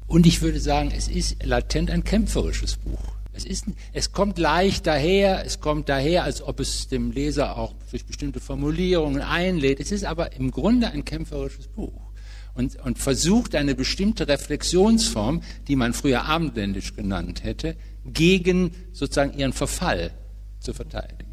[0.08, 3.18] Und ich würde sagen, es ist latent ein kämpferisches Buch.
[3.34, 7.76] Es, ist, es kommt leicht daher, es kommt daher, als ob es dem Leser auch
[7.92, 9.80] durch bestimmte Formulierungen einlädt.
[9.80, 12.08] Es ist aber im Grunde ein kämpferisches Buch.
[12.56, 19.54] und, und versucht eine bestimmte Reflexionsform, die man früher abendländisch genannt hätte, gegen sozusagen ihren
[19.54, 20.12] Verfall
[20.60, 21.27] zu verteidigen.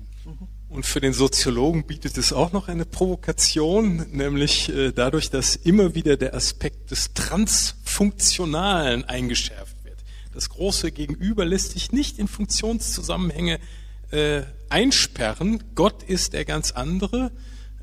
[0.74, 5.94] Und für den Soziologen bietet es auch noch eine Provokation, nämlich äh, dadurch, dass immer
[5.94, 9.98] wieder der Aspekt des Transfunktionalen eingeschärft wird.
[10.34, 13.60] Das große Gegenüber lässt sich nicht in Funktionszusammenhänge
[14.10, 15.62] äh, einsperren.
[15.76, 17.30] Gott ist der ganz andere.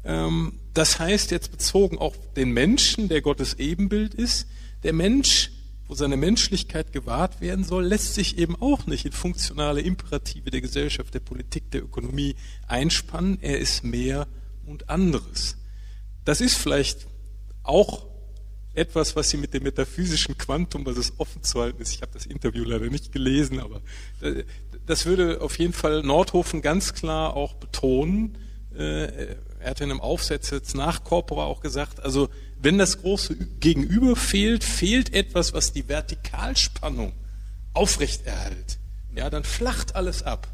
[0.04, 4.48] Ähm, das heißt jetzt bezogen auf den Menschen, der Gottes Ebenbild ist,
[4.84, 5.52] der Mensch,
[5.92, 10.62] wo seine Menschlichkeit gewahrt werden soll, lässt sich eben auch nicht in funktionale Imperative der
[10.62, 13.40] Gesellschaft, der Politik, der Ökonomie einspannen.
[13.42, 14.26] Er ist mehr
[14.66, 15.58] und anderes.
[16.24, 17.08] Das ist vielleicht
[17.64, 18.06] auch
[18.74, 22.14] etwas, was Sie mit dem metaphysischen Quantum, was es offen zu halten ist, ich habe
[22.14, 23.82] das Interview leider nicht gelesen, aber
[24.22, 24.46] äh,
[24.86, 28.38] das würde auf jeden Fall Nordhofen ganz klar auch betonen.
[28.74, 32.30] Äh, er hat in einem Aufsatz jetzt nach Corpora auch gesagt, also
[32.62, 37.14] wenn das große Gegenüber fehlt, fehlt etwas, was die Vertikalspannung
[37.74, 38.78] aufrechterhält.
[39.16, 40.48] Ja, dann flacht alles ab.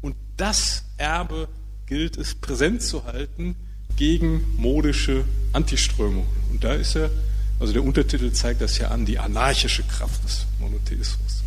[0.00, 1.48] Und das Erbe
[1.86, 3.56] gilt es präsent zu halten
[3.96, 6.28] gegen modische Antiströmungen.
[6.50, 7.10] Und da ist er,
[7.58, 11.42] also der Untertitel zeigt das ja an, die anarchische Kraft des Monotheismus.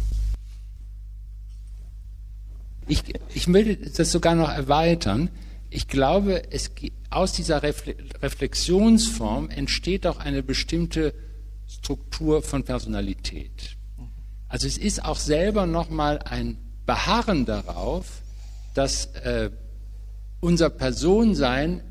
[2.88, 5.30] Ich, ich will das sogar noch erweitern
[5.69, 6.72] ich glaube, es,
[7.10, 11.13] aus dieser Reflexionsform entsteht auch eine bestimmte
[11.67, 13.78] Struktur von Personalität.
[14.48, 18.24] Also es ist auch selber nochmal ein Beharren darauf,
[18.74, 19.52] dass äh,
[20.39, 21.84] unser Personsein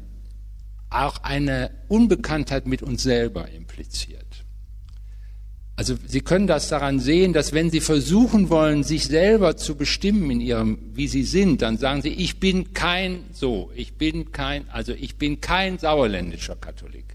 [0.91, 4.45] auch eine Unbekanntheit mit uns selber impliziert.
[5.79, 10.29] Also Sie können das daran sehen, dass wenn Sie versuchen wollen, sich selber zu bestimmen
[10.29, 14.69] in Ihrem, wie Sie sind, dann sagen Sie, ich bin kein so, ich bin kein,
[14.71, 17.15] also ich bin kein sauerländischer Katholik,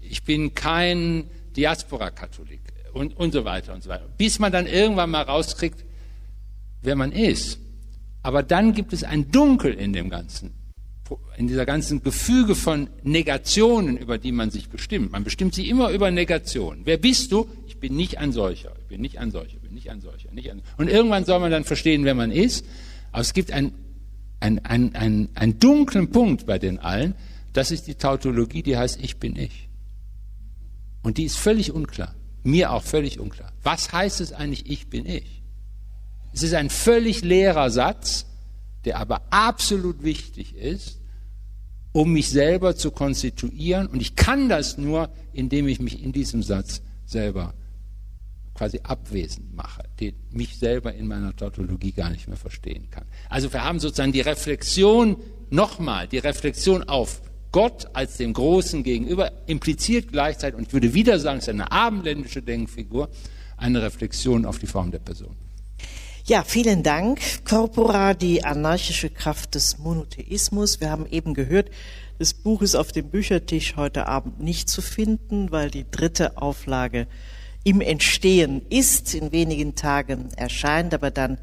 [0.00, 2.58] ich bin kein Diaspora-Katholik
[2.94, 4.08] und, und so weiter und so weiter.
[4.18, 5.84] Bis man dann irgendwann mal rauskriegt,
[6.82, 7.60] wer man ist.
[8.24, 10.59] Aber dann gibt es ein Dunkel in dem Ganzen
[11.36, 15.12] in dieser ganzen Gefüge von Negationen, über die man sich bestimmt.
[15.12, 16.82] Man bestimmt sich immer über Negationen.
[16.84, 17.48] Wer bist du?
[17.66, 18.72] Ich bin nicht ein solcher.
[18.80, 19.54] Ich bin nicht ein solcher.
[19.54, 20.30] Ich bin nicht ein solcher.
[20.32, 22.64] Nicht ein Und irgendwann soll man dann verstehen, wer man ist.
[23.12, 23.72] Aber es gibt einen
[24.40, 27.14] ein, ein, ein, ein dunklen Punkt bei den allen.
[27.52, 29.68] Das ist die Tautologie, die heißt, ich bin ich.
[31.02, 32.14] Und die ist völlig unklar.
[32.42, 33.52] Mir auch völlig unklar.
[33.62, 35.42] Was heißt es eigentlich, ich bin ich?
[36.32, 38.26] Es ist ein völlig leerer Satz,
[38.84, 40.99] der aber absolut wichtig ist,
[41.92, 43.86] um mich selber zu konstituieren.
[43.86, 47.54] Und ich kann das nur, indem ich mich in diesem Satz selber
[48.54, 53.04] quasi abwesend mache, den mich selber in meiner Tautologie gar nicht mehr verstehen kann.
[53.28, 55.16] Also wir haben sozusagen die Reflexion,
[55.48, 57.22] nochmal, die Reflexion auf
[57.52, 61.72] Gott als dem Großen gegenüber, impliziert gleichzeitig, und ich würde wieder sagen, es ist eine
[61.72, 63.08] abendländische Denkfigur,
[63.56, 65.36] eine Reflexion auf die Form der Person.
[66.30, 67.18] Ja, vielen Dank.
[67.44, 70.80] Corpora, die anarchische Kraft des Monotheismus.
[70.80, 71.70] Wir haben eben gehört,
[72.20, 77.08] das Buch ist auf dem Büchertisch heute Abend nicht zu finden, weil die dritte Auflage
[77.64, 81.38] im Entstehen ist, in wenigen Tagen erscheint, aber dann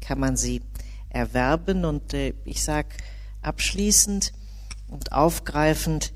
[0.00, 0.62] kann man sie
[1.10, 1.84] erwerben.
[1.84, 2.88] Und äh, ich sage
[3.42, 4.32] abschließend
[4.88, 6.14] und aufgreifend,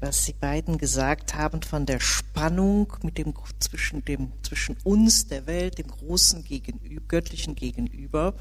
[0.00, 5.46] was Sie beiden gesagt haben von der Spannung mit dem, zwischen, dem, zwischen uns, der
[5.46, 8.34] Welt, dem großen Gegenüber, göttlichen Gegenüber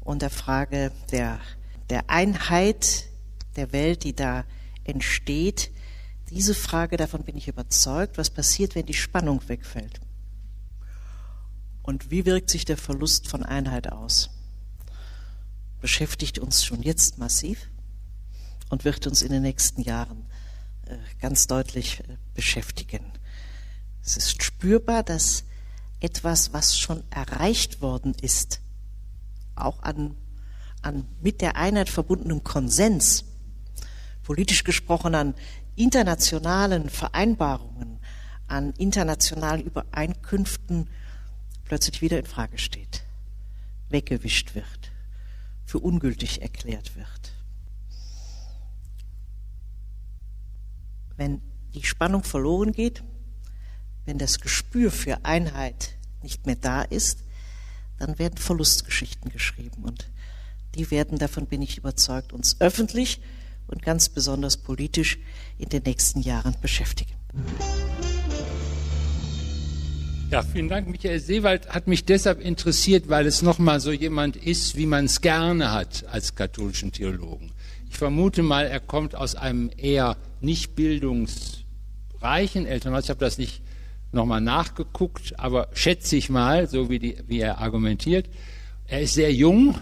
[0.00, 1.38] und der Frage der,
[1.90, 3.06] der Einheit
[3.56, 4.44] der Welt, die da
[4.84, 5.70] entsteht.
[6.30, 10.00] Diese Frage, davon bin ich überzeugt, was passiert, wenn die Spannung wegfällt?
[11.82, 14.30] Und wie wirkt sich der Verlust von Einheit aus?
[15.80, 17.68] Beschäftigt uns schon jetzt massiv
[18.70, 20.31] und wird uns in den nächsten Jahren äh,
[21.20, 23.04] ganz deutlich äh, beschäftigen.
[24.02, 25.44] Es ist spürbar, dass
[26.00, 28.60] etwas, was schon erreicht worden ist,
[29.54, 30.16] auch an,
[30.82, 33.24] an mit der Einheit verbundenem Konsens,
[34.22, 35.34] politisch gesprochen an
[35.76, 37.98] internationalen Vereinbarungen,
[38.48, 40.88] an internationalen Übereinkünften
[41.64, 43.04] plötzlich wieder in Frage steht,
[43.88, 44.92] weggewischt wird,
[45.64, 47.31] für ungültig erklärt wird.
[51.22, 51.40] Wenn
[51.72, 53.04] die Spannung verloren geht,
[54.06, 57.22] wenn das Gespür für Einheit nicht mehr da ist,
[58.00, 59.84] dann werden Verlustgeschichten geschrieben.
[59.84, 60.10] Und
[60.74, 63.20] die werden, davon bin ich überzeugt, uns öffentlich
[63.68, 65.20] und ganz besonders politisch
[65.58, 67.14] in den nächsten Jahren beschäftigen.
[70.32, 70.88] Ja, vielen Dank.
[70.88, 75.20] Michael Seewald hat mich deshalb interessiert, weil es nochmal so jemand ist, wie man es
[75.20, 77.52] gerne hat als katholischen Theologen.
[77.88, 81.62] Ich vermute mal, er kommt aus einem eher nicht bildungsreichen
[82.22, 83.04] reichen Elternhaus.
[83.04, 83.62] Ich habe das nicht
[84.12, 88.28] nochmal nachgeguckt, aber schätze ich mal, so wie, die, wie er argumentiert.
[88.86, 89.76] Er ist sehr jung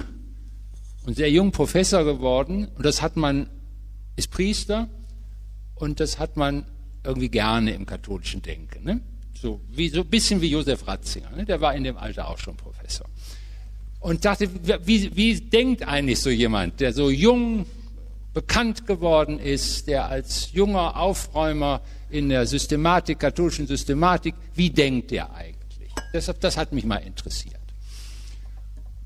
[1.04, 3.48] und sehr jung Professor geworden und das hat man,
[4.16, 4.88] ist Priester
[5.74, 6.64] und das hat man
[7.04, 8.84] irgendwie gerne im katholischen Denken.
[8.84, 9.00] Ne?
[9.34, 11.44] So, wie, so ein bisschen wie Josef Ratzinger, ne?
[11.44, 13.06] der war in dem Alter auch schon Professor.
[13.98, 14.48] Und dachte,
[14.86, 17.66] wie, wie denkt eigentlich so jemand, der so jung
[18.32, 25.32] bekannt geworden ist, der als junger Aufräumer in der Systematik, katholischen Systematik, wie denkt der
[25.34, 25.90] eigentlich?
[26.12, 27.56] Deshalb, das hat mich mal interessiert.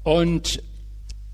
[0.03, 0.63] Und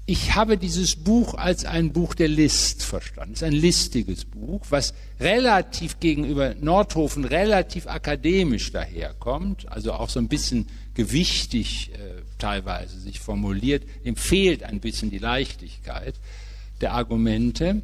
[0.06, 3.34] ich habe dieses Buch als ein Buch der List verstanden.
[3.34, 10.18] Es ist ein listiges Buch, was relativ gegenüber Nordhofen relativ akademisch daherkommt, also auch so
[10.18, 13.84] ein bisschen gewichtig äh, teilweise sich formuliert.
[14.04, 16.16] Dem fehlt ein bisschen die Leichtigkeit
[16.80, 17.82] der Argumente.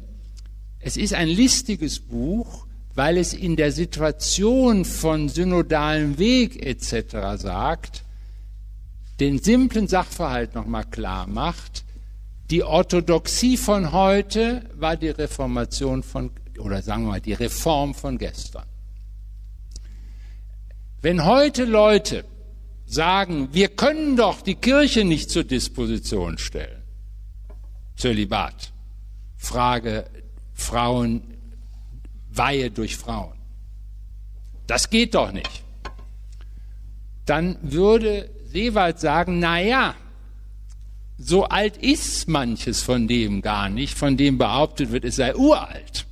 [0.79, 7.41] Es ist ein listiges Buch, weil es in der Situation von synodalem Weg etc.
[7.41, 8.03] sagt,
[9.19, 11.83] den simplen Sachverhalt nochmal klar macht,
[12.49, 18.17] die Orthodoxie von heute war die Reformation von, oder sagen wir mal, die Reform von
[18.17, 18.65] gestern.
[21.01, 22.25] Wenn heute Leute
[22.85, 26.81] sagen, wir können doch die Kirche nicht zur Disposition stellen,
[27.95, 28.71] Zölibat,
[29.47, 30.05] Frage
[30.53, 31.23] Frauen,
[32.29, 33.37] Weihe durch Frauen,
[34.67, 35.63] das geht doch nicht,
[37.25, 39.95] dann würde Seewald sagen, na ja,
[41.17, 46.05] so alt ist manches von dem gar nicht, von dem behauptet wird, es sei uralt.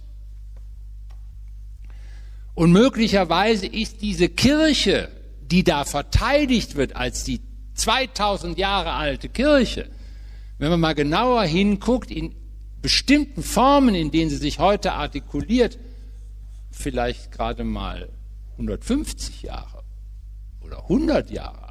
[2.53, 5.09] Und möglicherweise ist diese Kirche,
[5.41, 7.41] die da verteidigt wird als die
[7.75, 9.89] 2000 Jahre alte Kirche,
[10.57, 12.33] wenn man mal genauer hinguckt, in
[12.85, 15.79] bestimmten Formen, in denen sie sich heute artikuliert,
[16.71, 18.09] vielleicht gerade mal
[18.53, 19.83] 150 Jahre
[20.61, 21.65] oder 100 Jahre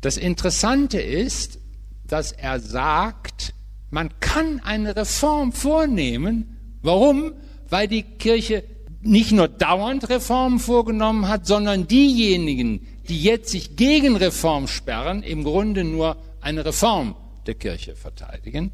[0.00, 1.58] das Interessante ist,
[2.06, 3.54] dass er sagt,
[3.90, 6.56] man kann eine Reform vornehmen.
[6.82, 7.32] Warum?
[7.68, 8.64] Weil die Kirche
[9.02, 15.44] nicht nur dauernd Reformen vorgenommen hat, sondern diejenigen, die jetzt sich gegen Reform sperren, im
[15.44, 17.14] Grunde nur eine Reform
[17.50, 18.70] der Kirche verteidigen.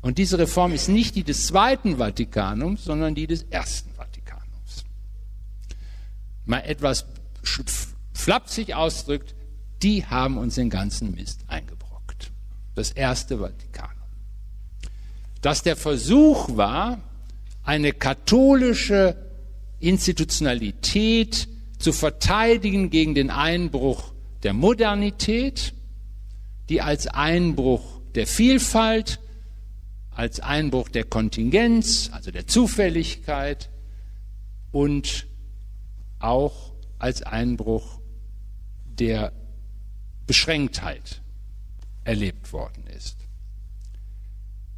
[0.00, 4.84] Und diese Reform ist nicht die des Zweiten Vatikanums, sondern die des Ersten Vatikanums.
[6.44, 7.06] Mal etwas
[8.12, 9.34] flapsig ausdrückt,
[9.82, 12.32] die haben uns den ganzen Mist eingebrockt.
[12.74, 13.92] Das erste Vatikanum.
[15.40, 17.00] Dass der Versuch war,
[17.62, 19.16] eine katholische
[19.78, 24.12] Institutionalität zu verteidigen gegen den Einbruch
[24.42, 25.74] der Modernität,
[26.68, 29.20] die als Einbruch der Vielfalt,
[30.10, 33.70] als Einbruch der Kontingenz, also der Zufälligkeit
[34.72, 35.26] und
[36.18, 38.00] auch als Einbruch
[38.84, 39.32] der
[40.26, 41.22] Beschränktheit
[42.04, 43.16] erlebt worden ist.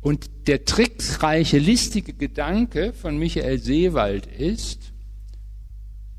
[0.02, 4.92] Und der tricksreiche, listige Gedanke von Michael Seewald ist,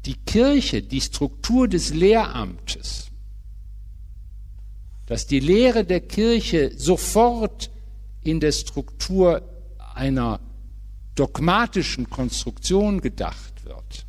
[0.06, 3.11] die Kirche, die Struktur des Lehramtes,
[5.12, 7.69] dass die Lehre der Kirche sofort
[8.24, 9.41] in der Struktur
[9.93, 10.39] einer
[11.15, 14.06] dogmatischen Konstruktion gedacht wird,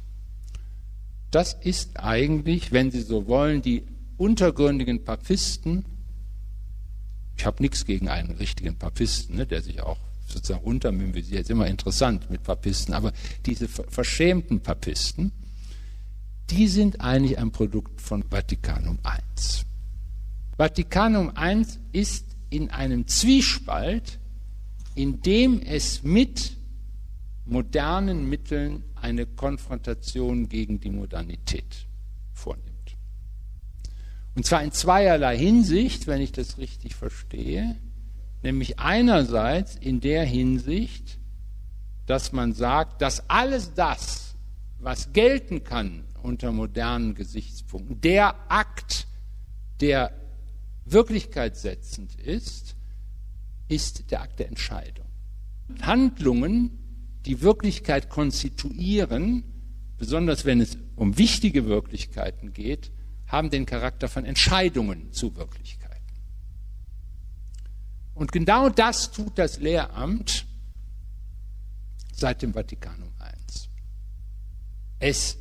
[1.32, 3.82] das ist eigentlich, wenn Sie so wollen, die
[4.16, 5.84] untergründigen Papisten,
[7.36, 12.30] ich habe nichts gegen einen richtigen Papisten, ne, der sich auch sozusagen untermimisiert, immer interessant
[12.30, 13.12] mit Papisten, aber
[13.44, 15.32] diese verschämten Papisten,
[16.50, 19.18] die sind eigentlich ein Produkt von Vatikanum I.
[20.62, 24.20] Vatikanum I ist in einem Zwiespalt,
[24.94, 26.56] in dem es mit
[27.44, 31.88] modernen Mitteln eine Konfrontation gegen die Modernität
[32.32, 32.96] vornimmt.
[34.36, 37.74] Und zwar in zweierlei Hinsicht, wenn ich das richtig verstehe.
[38.44, 41.18] Nämlich einerseits in der Hinsicht,
[42.06, 44.36] dass man sagt, dass alles das,
[44.78, 49.08] was gelten kann unter modernen Gesichtspunkten, der Akt,
[49.80, 50.21] der
[50.84, 52.76] wirklichkeitssetzend ist,
[53.68, 55.06] ist der Akt der Entscheidung.
[55.80, 56.78] Handlungen,
[57.24, 59.44] die Wirklichkeit konstituieren,
[59.96, 62.90] besonders wenn es um wichtige Wirklichkeiten geht,
[63.26, 65.92] haben den Charakter von Entscheidungen zu Wirklichkeiten.
[68.14, 70.46] Und genau das tut das Lehramt
[72.12, 73.32] seit dem Vatikanum I.
[74.98, 75.38] Es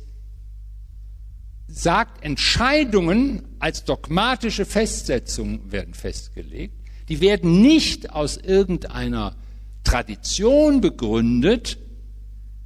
[1.72, 6.74] sagt, Entscheidungen als dogmatische Festsetzungen werden festgelegt.
[7.08, 9.36] Die werden nicht aus irgendeiner
[9.82, 11.78] Tradition begründet,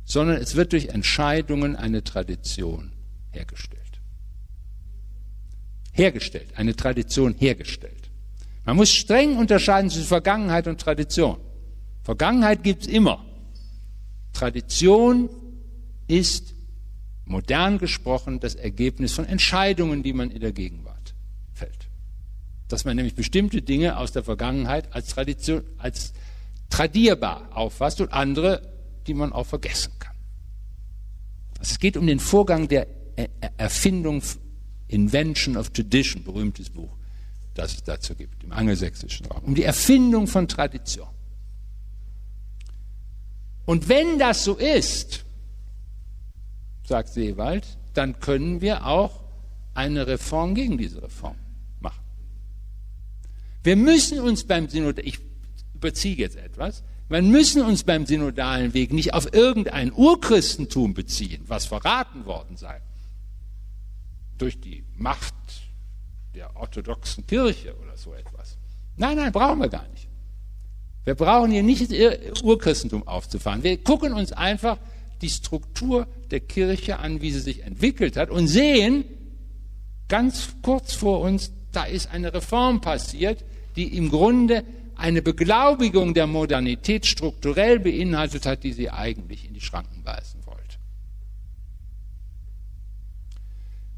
[0.04, 2.92] sondern es wird durch Entscheidungen eine Tradition
[3.30, 3.82] hergestellt.
[5.92, 8.10] Hergestellt, eine Tradition hergestellt.
[8.64, 11.38] Man muss streng unterscheiden zwischen Vergangenheit und Tradition.
[12.02, 13.24] Vergangenheit gibt es immer.
[14.32, 15.30] Tradition
[16.08, 16.55] ist
[17.26, 21.14] modern gesprochen das Ergebnis von Entscheidungen, die man in der Gegenwart
[21.52, 21.88] fällt.
[22.68, 26.12] Dass man nämlich bestimmte Dinge aus der Vergangenheit als Tradition, als
[26.70, 28.62] tradierbar auffasst und andere,
[29.06, 30.14] die man auch vergessen kann.
[31.58, 32.86] Also es geht um den Vorgang der
[33.56, 34.22] Erfindung,
[34.88, 36.90] Invention of Tradition, berühmtes Buch,
[37.54, 41.08] das es dazu gibt, im angelsächsischen Raum, um die Erfindung von Tradition.
[43.64, 45.25] Und wenn das so ist,
[46.86, 49.20] sagt Seewald, dann können wir auch
[49.74, 51.36] eine Reform gegen diese Reform
[51.80, 52.02] machen.
[53.62, 55.18] Wir müssen uns beim Synod, ich
[55.74, 61.66] überziehe jetzt etwas, wir müssen uns beim synodalen Weg nicht auf irgendein Urchristentum beziehen, was
[61.66, 62.80] verraten worden sei,
[64.38, 65.34] durch die Macht
[66.34, 68.58] der orthodoxen Kirche oder so etwas.
[68.96, 70.08] Nein, nein, brauchen wir gar nicht.
[71.04, 73.62] Wir brauchen hier nicht das Urchristentum aufzufahren.
[73.62, 74.78] Wir gucken uns einfach
[75.22, 79.04] die Struktur der Kirche an, wie sie sich entwickelt hat und sehen
[80.08, 83.44] ganz kurz vor uns, da ist eine Reform passiert,
[83.76, 84.64] die im Grunde
[84.96, 90.76] eine Beglaubigung der Modernität strukturell beinhaltet hat, die sie eigentlich in die Schranken weisen wollte.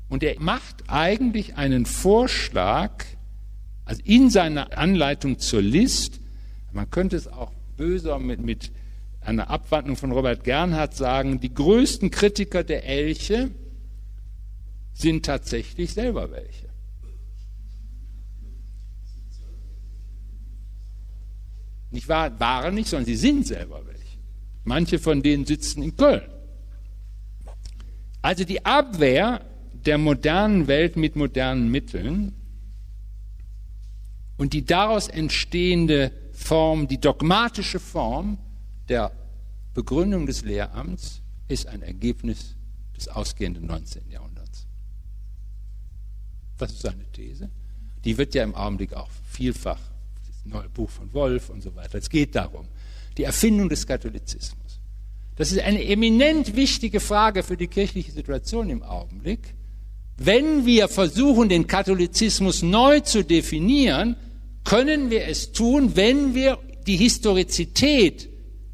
[0.08, 3.04] Und er macht eigentlich einen Vorschlag,
[3.84, 6.20] also in seiner Anleitung zur List,
[6.72, 8.72] man könnte es auch böser mit, mit
[9.20, 13.50] einer Abwandlung von Robert Gernhardt sagen, die größten Kritiker der Elche
[14.94, 16.68] sind tatsächlich selber welche.
[21.90, 24.18] Nicht wahr, waren nicht, sondern sie sind selber welche.
[24.64, 26.28] Manche von denen sitzen in Köln.
[28.20, 32.34] Also die Abwehr der modernen Welt mit modernen Mitteln
[34.36, 38.38] und die daraus entstehende Form, die dogmatische Form
[38.88, 39.12] der
[39.74, 42.56] Begründung des Lehramts ist ein Ergebnis
[42.96, 44.10] des ausgehenden 19.
[44.10, 44.66] Jahrhunderts.
[46.58, 47.50] Das ist seine These.
[48.04, 49.80] Die wird ja im Augenblick auch vielfach,
[50.26, 52.66] das neue Buch von Wolf und so weiter, es geht darum,
[53.16, 54.80] die Erfindung des Katholizismus.
[55.36, 59.54] Das ist eine eminent wichtige Frage für die kirchliche Situation im Augenblick.
[60.16, 64.16] Wenn wir versuchen, den Katholizismus neu zu definieren,
[64.64, 66.58] können wir es tun, wenn wir
[66.88, 68.27] die Historizität,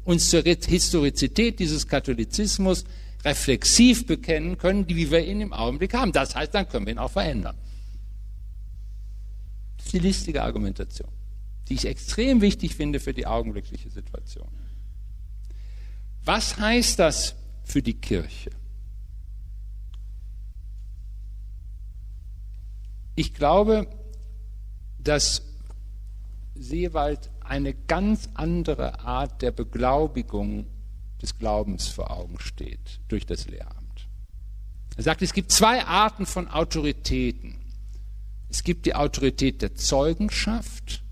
[0.05, 2.85] uns zur Historizität dieses Katholizismus
[3.25, 6.11] reflexiv bekennen können, die wir ihn im Augenblick haben.
[6.11, 7.57] Das heißt, dann können wir ihn auch verändern.
[9.77, 11.09] Das ist die listige Argumentation,
[11.67, 14.47] die ich extrem wichtig finde für die augenblickliche Situation.
[16.23, 18.51] Was heißt das für die Kirche?
[23.15, 23.87] Ich glaube,
[24.99, 25.41] dass
[26.55, 30.67] Seewald eine ganz andere Art der Beglaubigung
[31.21, 34.07] des Glaubens vor Augen steht durch das Lehramt.
[34.97, 37.55] Er sagt, es gibt zwei Arten von Autoritäten.
[38.49, 41.03] Es gibt die Autorität der Zeugenschaft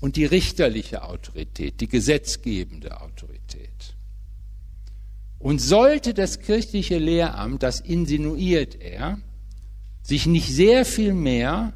[0.00, 3.94] und die richterliche Autorität, die gesetzgebende Autorität.
[5.38, 9.18] Und sollte das kirchliche Lehramt, das insinuiert er,
[10.02, 11.72] sich nicht sehr viel mehr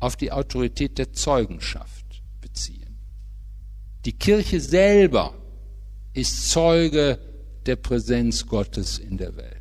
[0.00, 2.05] auf die Autorität der Zeugenschaft.
[4.06, 5.34] Die Kirche selber
[6.14, 7.18] ist Zeuge
[7.66, 9.56] der Präsenz Gottes in der Welt.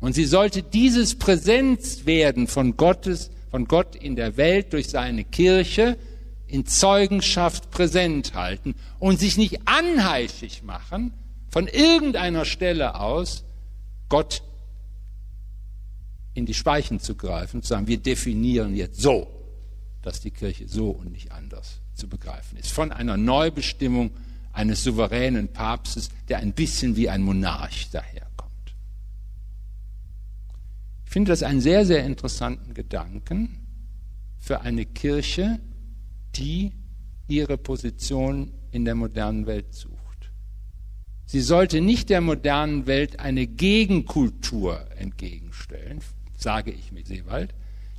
[0.00, 5.96] Und sie sollte dieses Präsenzwerden von Gottes, von Gott in der Welt durch seine Kirche
[6.46, 11.14] in Zeugenschaft präsent halten und sich nicht anheischig machen,
[11.48, 13.44] von irgendeiner Stelle aus
[14.10, 14.42] Gott
[16.34, 19.35] in die Speichen zu greifen, zu sagen, wir definieren jetzt so,
[20.06, 22.70] dass die Kirche so und nicht anders zu begreifen ist.
[22.70, 24.12] Von einer Neubestimmung
[24.52, 28.76] eines souveränen Papstes, der ein bisschen wie ein Monarch daherkommt.
[31.06, 33.66] Ich finde das einen sehr, sehr interessanten Gedanken
[34.38, 35.58] für eine Kirche,
[36.36, 36.70] die
[37.26, 40.30] ihre Position in der modernen Welt sucht.
[41.24, 46.00] Sie sollte nicht der modernen Welt eine Gegenkultur entgegenstellen,
[46.36, 47.52] sage ich mit Seewald.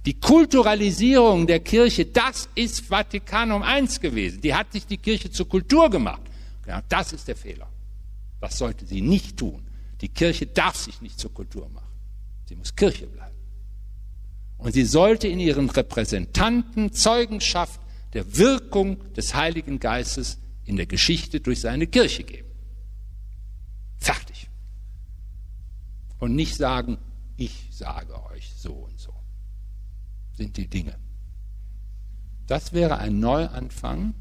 [0.08, 4.40] Die Kulturalisierung der Kirche, das ist Vatikanum I gewesen.
[4.40, 6.22] Die hat sich die Kirche zur Kultur gemacht.
[6.66, 7.68] Ja, das ist der Fehler.
[8.40, 9.68] Das sollte sie nicht tun.
[10.00, 11.92] Die Kirche darf sich nicht zur Kultur machen.
[12.48, 13.36] Sie muss Kirche bleiben.
[14.58, 17.82] Und sie sollte in ihren Repräsentanten Zeugenschaft
[18.14, 22.48] der Wirkung des Heiligen Geistes in der Geschichte durch seine Kirche geben.
[26.20, 26.98] und nicht sagen,
[27.36, 28.90] ich sage euch so
[30.38, 30.96] sind die Dinge.
[32.46, 34.14] Das wäre ein Neuanfang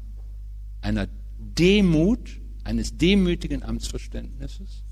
[0.81, 1.07] einer
[1.37, 4.83] Demut, eines demütigen Amtsverständnisses,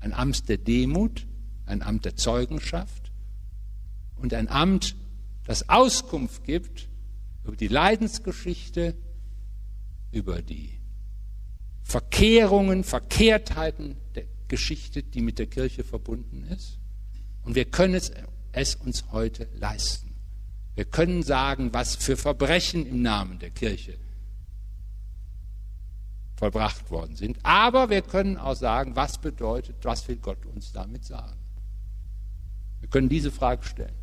[0.00, 1.26] ein Amt der Demut,
[1.66, 3.10] ein Amt der Zeugenschaft
[4.16, 4.94] und ein Amt,
[5.44, 6.88] das Auskunft gibt
[7.44, 8.94] über die Leidensgeschichte,
[10.12, 10.78] über die
[11.82, 16.78] Verkehrungen, Verkehrtheiten der Geschichte, die mit der Kirche verbunden ist.
[17.42, 18.12] Und wir können es,
[18.52, 20.11] es uns heute leisten.
[20.74, 23.98] Wir können sagen, was für Verbrechen im Namen der Kirche
[26.36, 27.38] vollbracht worden sind.
[27.42, 31.38] Aber wir können auch sagen, was bedeutet, was will Gott uns damit sagen.
[32.80, 33.94] Wir können diese Frage stellen.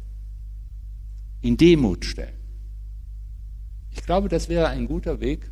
[1.42, 2.38] In Demut stellen.
[3.92, 5.52] Ich glaube, das wäre ein guter Weg,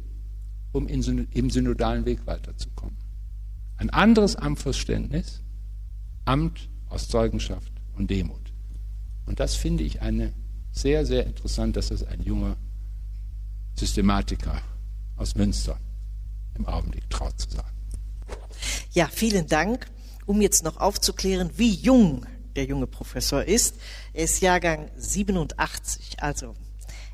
[0.72, 2.96] um im synodalen Weg weiterzukommen.
[3.78, 5.44] Ein anderes Amtsverständnis,
[6.26, 8.54] Amt aus Zeugenschaft und Demut.
[9.26, 10.34] Und das finde ich eine
[10.72, 12.56] sehr, sehr interessant, dass das ein junger
[13.76, 14.62] Systematiker
[15.16, 15.80] aus Münster
[16.56, 17.78] im Augenblick traut zu sagen.
[18.92, 19.88] Ja, vielen Dank.
[20.26, 23.76] Um jetzt noch aufzuklären, wie jung der junge Professor ist.
[24.14, 26.54] Er ist Jahrgang 87, also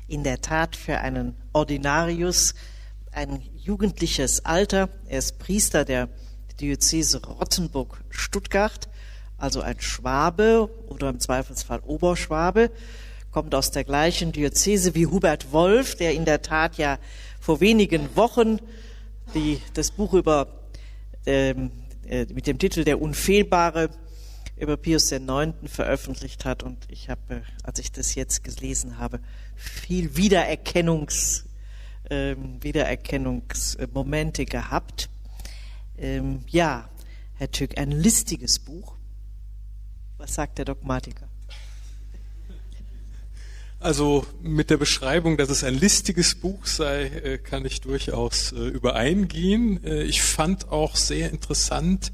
[0.08, 2.54] in der Tat für einen Ordinarius
[3.12, 4.88] ein jugendliches Alter.
[5.06, 6.08] Er ist Priester der
[6.60, 8.88] Diözese Rottenburg-Stuttgart,
[9.38, 12.70] also ein Schwabe oder im Zweifelsfall Oberschwabe,
[13.34, 17.00] kommt aus der gleichen Diözese wie Hubert Wolf, der in der Tat ja
[17.40, 18.60] vor wenigen Wochen
[19.34, 20.46] die, das Buch über,
[21.26, 21.72] ähm,
[22.06, 23.90] äh, mit dem Titel Der Unfehlbare
[24.56, 25.52] über Pius IX.
[25.66, 26.62] veröffentlicht hat.
[26.62, 29.18] Und ich habe, äh, als ich das jetzt gelesen habe,
[29.56, 31.46] viel Wiedererkennungs,
[32.10, 35.10] ähm, Wiedererkennungsmomente gehabt.
[35.98, 36.88] Ähm, ja,
[37.34, 38.94] Herr Tück, ein listiges Buch.
[40.18, 41.28] Was sagt der Dogmatiker?
[43.84, 48.56] Also mit der Beschreibung, dass es ein listiges Buch sei, äh, kann ich durchaus äh,
[48.56, 49.84] übereingehen.
[49.84, 52.10] Äh, ich fand auch sehr interessant,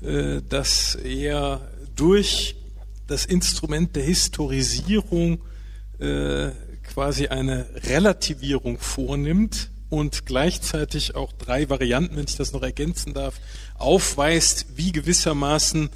[0.00, 2.54] dass er durch
[3.08, 5.40] das Instrument der Historisierung
[6.84, 13.40] quasi eine Relativierung vornimmt und gleichzeitig auch drei Varianten, wenn ich das noch ergänzen darf,
[13.74, 15.90] aufweist, wie gewissermaßen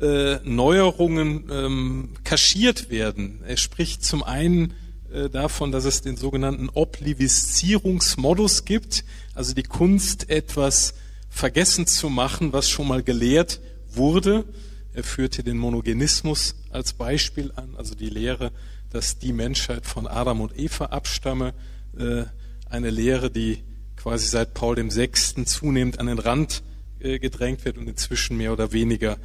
[0.00, 3.40] äh, Neuerungen ähm, kaschiert werden.
[3.46, 4.74] Er spricht zum einen
[5.12, 10.94] äh, davon, dass es den sogenannten Oblivisierungsmodus gibt, also die Kunst, etwas
[11.30, 14.44] vergessen zu machen, was schon mal gelehrt wurde.
[14.92, 18.52] Er führt hier den Monogenismus als Beispiel an, also die Lehre,
[18.90, 21.54] dass die Menschheit von Adam und Eva abstamme,
[21.98, 22.24] äh,
[22.68, 23.62] eine Lehre, die
[23.96, 26.62] quasi seit Paul dem Sechsten zunehmend an den Rand
[27.00, 29.18] äh, gedrängt wird und inzwischen mehr oder weniger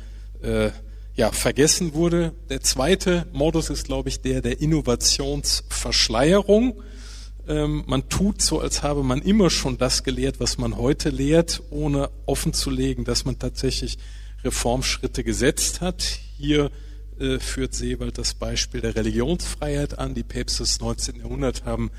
[0.43, 0.71] äh,
[1.15, 2.33] ja, vergessen wurde.
[2.49, 6.81] Der zweite Modus ist, glaube ich, der der Innovationsverschleierung.
[7.47, 11.61] Ähm, man tut so, als habe man immer schon das gelehrt, was man heute lehrt,
[11.69, 13.97] ohne offenzulegen, dass man tatsächlich
[14.43, 16.03] Reformschritte gesetzt hat.
[16.37, 16.71] Hier
[17.19, 20.15] äh, führt Seewald das Beispiel der Religionsfreiheit an.
[20.15, 21.17] Die Päpste des 19.
[21.17, 21.91] Jahrhunderts haben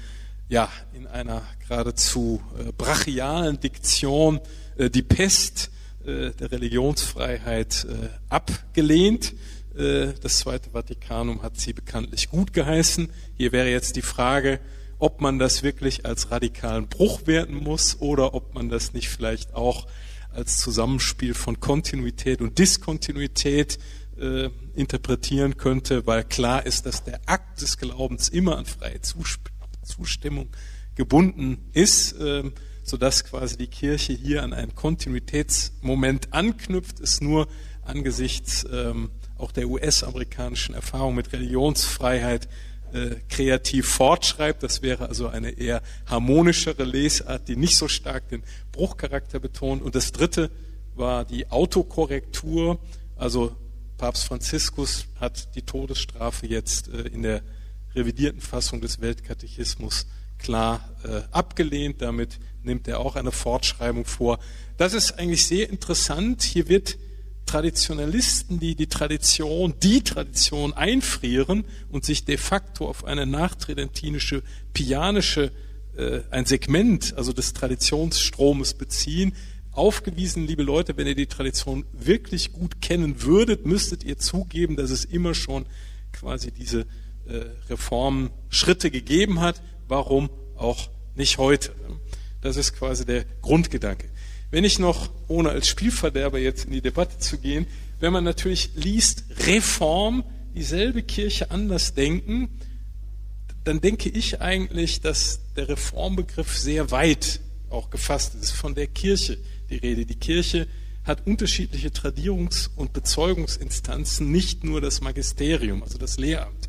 [0.49, 4.40] ja in einer geradezu äh, brachialen Diktion
[4.76, 5.70] äh, die Pest
[6.07, 9.34] äh, der Religionsfreiheit äh, abgelehnt.
[9.76, 13.11] Äh, das Zweite Vatikanum hat sie bekanntlich gut geheißen.
[13.36, 14.61] Hier wäre jetzt die Frage,
[14.98, 19.55] ob man das wirklich als radikalen Bruch werten muss oder ob man das nicht vielleicht
[19.55, 19.86] auch
[20.30, 23.78] als Zusammenspiel von Kontinuität und Diskontinuität
[24.18, 30.48] äh, interpretieren könnte, weil klar ist, dass der Akt des Glaubens immer an freie Zustimmung
[30.94, 32.14] gebunden ist.
[32.20, 32.52] Ähm,
[32.85, 37.49] sodass quasi die Kirche hier an einen Kontinuitätsmoment anknüpft, ist nur
[37.82, 42.49] angesichts ähm, auch der US-amerikanischen Erfahrung mit Religionsfreiheit
[42.93, 44.62] äh, kreativ fortschreibt.
[44.62, 49.82] Das wäre also eine eher harmonischere Lesart, die nicht so stark den Bruchcharakter betont.
[49.82, 50.51] Und das dritte
[50.95, 52.78] war die Autokorrektur.
[53.16, 53.57] Also
[53.99, 57.43] Papst Franziskus hat die Todesstrafe jetzt äh, in der
[57.95, 60.07] revidierten Fassung des Weltkatechismus
[60.39, 62.03] klar äh, abgelehnt.
[62.03, 64.38] Damit nimmt er auch eine Fortschreibung vor.
[64.76, 66.42] Das ist eigentlich sehr interessant.
[66.42, 66.98] Hier wird
[67.46, 74.42] Traditionalisten, die die Tradition, die Tradition einfrieren und sich de facto auf eine nachtridentinische,
[74.72, 75.52] pianische,
[75.96, 79.34] äh, ein Segment, also des Traditionsstromes beziehen,
[79.72, 84.90] aufgewiesen, liebe Leute, wenn ihr die Tradition wirklich gut kennen würdet, müsstet ihr zugeben, dass
[84.90, 85.66] es immer schon
[86.12, 86.86] quasi diese
[87.26, 89.62] äh, Reformschritte gegeben hat.
[89.88, 91.74] Warum auch nicht heute?
[92.45, 94.07] Das ist quasi der Grundgedanke.
[94.51, 97.66] Wenn ich noch, ohne als Spielverderber jetzt in die Debatte zu gehen,
[98.01, 100.24] wenn man natürlich liest, Reform,
[100.55, 102.51] dieselbe Kirche anders denken,
[103.64, 107.40] dann denke ich eigentlich, dass der Reformbegriff sehr weit
[107.70, 108.51] auch gefasst ist.
[108.51, 109.38] Von der Kirche
[109.70, 110.05] die Rede.
[110.05, 110.68] Die Kirche
[111.05, 116.68] hat unterschiedliche Tradierungs- und Bezeugungsinstanzen, nicht nur das Magisterium, also das Lehramt.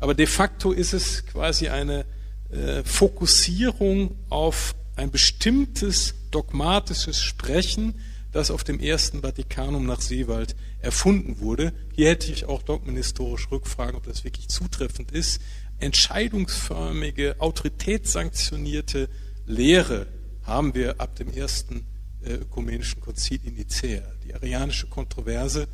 [0.00, 2.04] Aber de facto ist es quasi eine
[2.50, 7.94] äh, Fokussierung auf ein bestimmtes dogmatisches Sprechen,
[8.32, 11.72] das auf dem ersten Vatikanum nach Seewald erfunden wurde.
[11.94, 15.40] Hier hätte ich auch dogmenhistorisch Rückfragen, ob das wirklich zutreffend ist.
[15.78, 19.08] Entscheidungsförmige, autoritätssanktionierte
[19.46, 20.06] Lehre
[20.42, 21.86] haben wir ab dem ersten
[22.22, 24.02] äh, ökumenischen Konzil in Nicea.
[24.24, 25.68] Die arianische Kontroverse,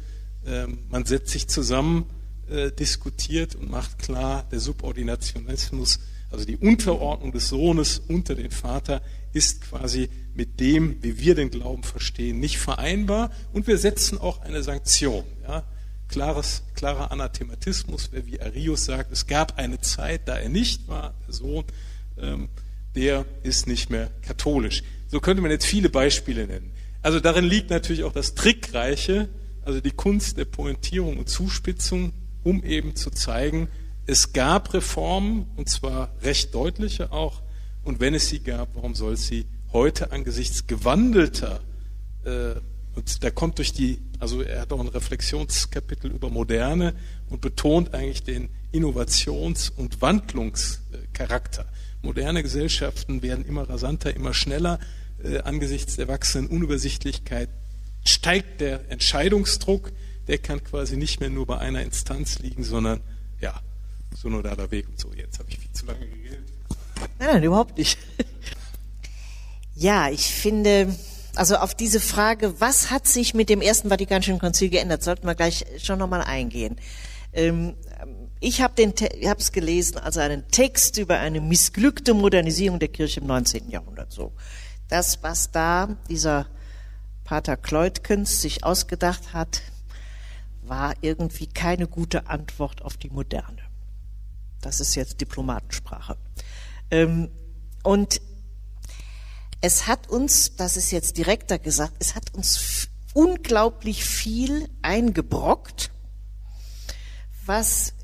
[0.44, 2.06] äh, man setzt sich zusammen,
[2.48, 6.00] äh, diskutiert und macht klar, der Subordinationismus,
[6.30, 9.02] also die Unterordnung des Sohnes unter den Vater,
[9.32, 13.30] ist quasi mit dem, wie wir den Glauben verstehen, nicht vereinbar.
[13.52, 15.24] Und wir setzen auch eine Sanktion.
[15.42, 15.64] Ja?
[16.08, 21.14] Klares, klarer Anathematismus, wer wie Arius sagt, es gab eine Zeit, da er nicht war,
[21.26, 21.64] der Sohn,
[22.18, 22.48] ähm,
[22.96, 24.82] der ist nicht mehr katholisch.
[25.08, 26.72] So könnte man jetzt viele Beispiele nennen.
[27.02, 29.28] Also darin liegt natürlich auch das Trickreiche,
[29.64, 32.12] also die Kunst der Pointierung und Zuspitzung,
[32.42, 33.68] um eben zu zeigen,
[34.07, 37.42] es gab Reformen, und zwar recht deutliche auch,
[37.84, 41.61] und wenn es sie gab, warum soll es sie heute angesichts gewandelter,
[42.24, 42.55] äh,
[42.94, 46.94] und da kommt durch die, also er hat auch ein Reflexionskapitel über Moderne
[47.28, 51.66] und betont eigentlich den Innovations- und Wandlungscharakter.
[52.03, 54.80] Moderne Gesellschaften werden immer rasanter, immer schneller.
[55.22, 57.48] Äh, angesichts der wachsenden Unübersichtlichkeit
[58.05, 59.92] steigt der Entscheidungsdruck.
[60.26, 63.01] Der kann quasi nicht mehr nur bei einer Instanz liegen, sondern
[63.40, 63.61] ja,
[64.16, 65.12] synodaler Weg und so.
[65.12, 66.44] Jetzt habe ich viel zu lange geredet.
[67.18, 67.98] Nein, nein, überhaupt nicht.
[69.80, 70.94] Ja, ich finde,
[71.36, 75.34] also auf diese Frage, was hat sich mit dem Ersten Vatikanischen Konzil geändert, sollten wir
[75.34, 76.76] gleich schon nochmal eingehen.
[77.32, 77.76] Ähm,
[78.40, 78.74] ich habe
[79.38, 83.70] es gelesen als einen Text über eine missglückte Modernisierung der Kirche im 19.
[83.70, 84.12] Jahrhundert.
[84.12, 84.32] So,
[84.88, 86.46] das, was da dieser
[87.24, 89.62] Pater Kleutkens sich ausgedacht hat,
[90.62, 93.69] war irgendwie keine gute Antwort auf die Moderne.
[94.61, 96.16] Das ist jetzt Diplomatensprache.
[96.90, 97.30] Ähm,
[97.82, 98.20] und
[99.61, 105.90] es hat uns, das ist jetzt direkter gesagt, es hat uns unglaublich viel eingebrockt,
[107.44, 107.94] was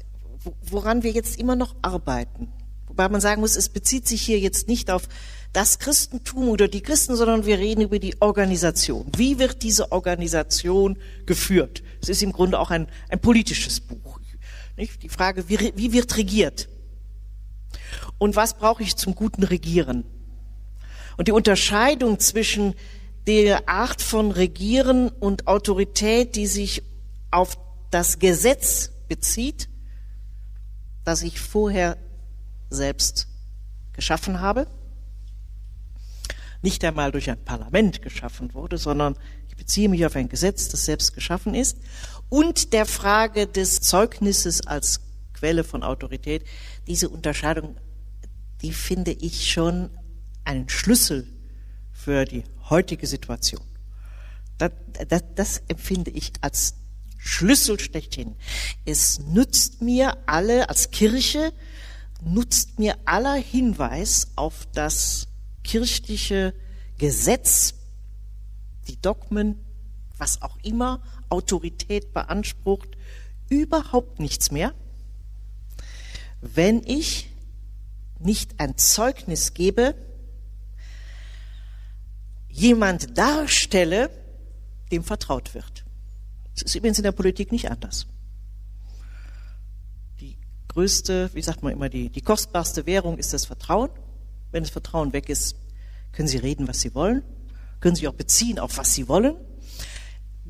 [0.62, 2.52] woran wir jetzt immer noch arbeiten.
[2.86, 5.08] Wobei man sagen muss, es bezieht sich hier jetzt nicht auf
[5.52, 9.06] das Christentum oder die Christen, sondern wir reden über die Organisation.
[9.16, 11.82] Wie wird diese Organisation geführt?
[12.02, 14.05] Es ist im Grunde auch ein, ein politisches Buch.
[14.76, 15.02] Nicht?
[15.02, 16.68] Die Frage, wie, wie wird regiert?
[18.18, 20.04] Und was brauche ich zum guten Regieren?
[21.16, 22.74] Und die Unterscheidung zwischen
[23.26, 26.82] der Art von Regieren und Autorität, die sich
[27.30, 27.58] auf
[27.90, 29.68] das Gesetz bezieht,
[31.04, 31.96] das ich vorher
[32.70, 33.28] selbst
[33.92, 34.66] geschaffen habe,
[36.62, 39.16] nicht einmal durch ein Parlament geschaffen wurde, sondern
[39.48, 41.78] ich beziehe mich auf ein Gesetz, das selbst geschaffen ist,
[42.28, 45.00] und der Frage des Zeugnisses als
[45.32, 46.44] Quelle von Autorität.
[46.86, 47.76] Diese Unterscheidung,
[48.62, 49.90] die finde ich schon
[50.44, 51.26] einen Schlüssel
[51.92, 53.62] für die heutige Situation.
[54.58, 54.72] Das,
[55.08, 56.74] das, das empfinde ich als
[57.18, 58.36] Schlüssel schlechthin.
[58.84, 61.52] Es nützt mir alle, als Kirche,
[62.22, 65.28] nutzt mir aller Hinweis auf das
[65.64, 66.54] kirchliche
[66.98, 67.74] Gesetz,
[68.88, 69.58] die Dogmen,
[70.16, 72.96] was auch immer Autorität beansprucht,
[73.48, 74.74] überhaupt nichts mehr,
[76.40, 77.30] wenn ich
[78.18, 79.94] nicht ein Zeugnis gebe,
[82.48, 84.10] jemand darstelle,
[84.90, 85.84] dem vertraut wird.
[86.54, 88.06] Das ist übrigens in der Politik nicht anders.
[90.20, 93.90] Die größte, wie sagt man immer, die, die kostbarste Währung ist das Vertrauen.
[94.52, 95.56] Wenn das Vertrauen weg ist,
[96.12, 97.22] können Sie reden, was Sie wollen,
[97.80, 99.36] können Sie auch beziehen, auf was Sie wollen.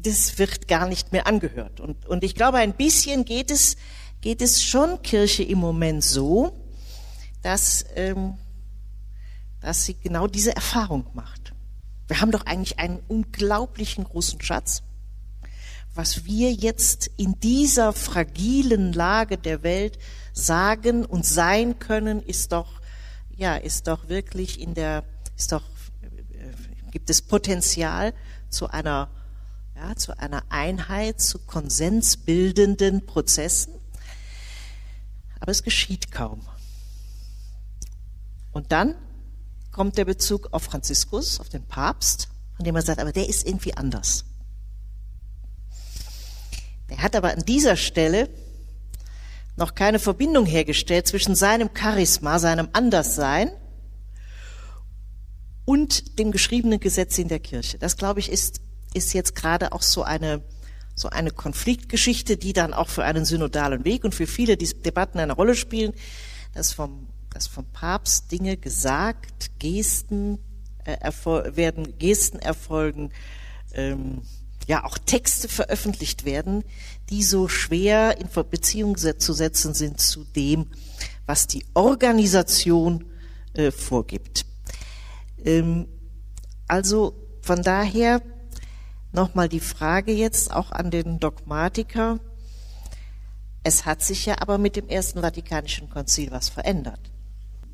[0.07, 1.80] Das wird gar nicht mehr angehört.
[1.80, 3.76] Und, und ich glaube, ein bisschen geht es,
[4.20, 6.52] geht es schon Kirche im Moment so,
[7.42, 8.38] dass, ähm,
[9.61, 11.52] dass sie genau diese Erfahrung macht.
[12.09, 14.82] Wir haben doch eigentlich einen unglaublichen großen Schatz
[15.96, 19.98] was wir jetzt in dieser fragilen Lage der Welt
[20.32, 22.80] sagen und sein können, ist doch,
[23.34, 25.04] ja, ist doch wirklich in der,
[25.36, 25.62] ist doch,
[26.02, 28.12] äh, gibt es Potenzial
[28.50, 29.09] zu einer,
[29.76, 33.74] ja, zu einer Einheit, zu konsensbildenden Prozessen.
[35.38, 36.40] Aber es geschieht kaum.
[38.52, 38.94] Und dann
[39.72, 43.46] kommt der Bezug auf Franziskus, auf den Papst, von dem er sagt, aber der ist
[43.46, 44.24] irgendwie anders.
[46.88, 48.30] Der hat aber an dieser Stelle
[49.56, 53.50] noch keine Verbindung hergestellt zwischen seinem Charisma, seinem Anderssein
[55.66, 57.78] und dem geschriebenen Gesetz in der Kirche.
[57.78, 58.60] Das, glaube ich, ist,
[58.95, 60.43] ist jetzt gerade auch so eine,
[60.95, 65.32] so eine Konfliktgeschichte, die dann auch für einen synodalen Weg und für viele Debatten eine
[65.32, 65.93] Rolle spielen,
[66.55, 70.39] dass vom, dass vom Papst Dinge gesagt, Gesten
[70.84, 70.97] äh,
[71.57, 73.11] werden, Gesten erfolgen,
[73.74, 74.22] ähm,
[74.66, 76.64] ja auch Texte veröffentlicht werden,
[77.11, 80.66] die so schwer in Beziehung zu setzen sind zu dem,
[81.26, 83.05] was die Organisation
[83.55, 84.45] äh, vorgibt.
[85.45, 85.87] Ähm,
[86.68, 88.22] also von daher
[89.16, 92.20] nochmal die Frage jetzt auch an den Dogmatiker.
[93.64, 97.00] Es hat sich ja aber mit dem Ersten Vatikanischen Konzil was verändert.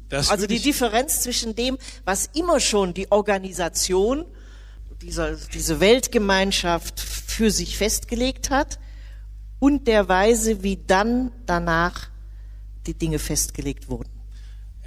[0.08, 4.24] Das also die Differenz zwischen dem, was immer schon die Organisation
[5.02, 8.78] dieser, diese Weltgemeinschaft für sich festgelegt hat
[9.58, 12.08] und der Weise, wie dann danach
[12.86, 14.11] die Dinge festgelegt wurden.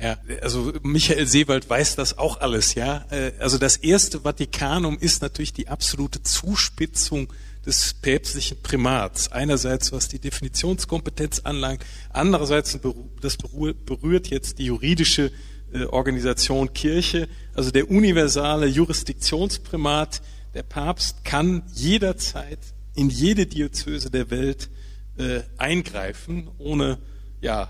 [0.02, 3.06] Ja, also Michael Seewald weiß das auch alles, ja.
[3.12, 7.32] Äh, also das erste Vatikanum ist natürlich die absolute Zuspitzung
[7.66, 9.32] des päpstlichen Primats.
[9.32, 12.78] Einerseits was die Definitionskompetenz anlangt, andererseits
[13.22, 15.32] das berührt jetzt die juridische
[15.74, 20.22] äh, Organisation Kirche, also der universale Jurisdiktionsprimat,
[20.54, 22.60] der Papst kann jederzeit
[22.96, 24.70] in jede Diözese der Welt
[25.18, 26.98] äh, eingreifen, ohne
[27.42, 27.70] ja,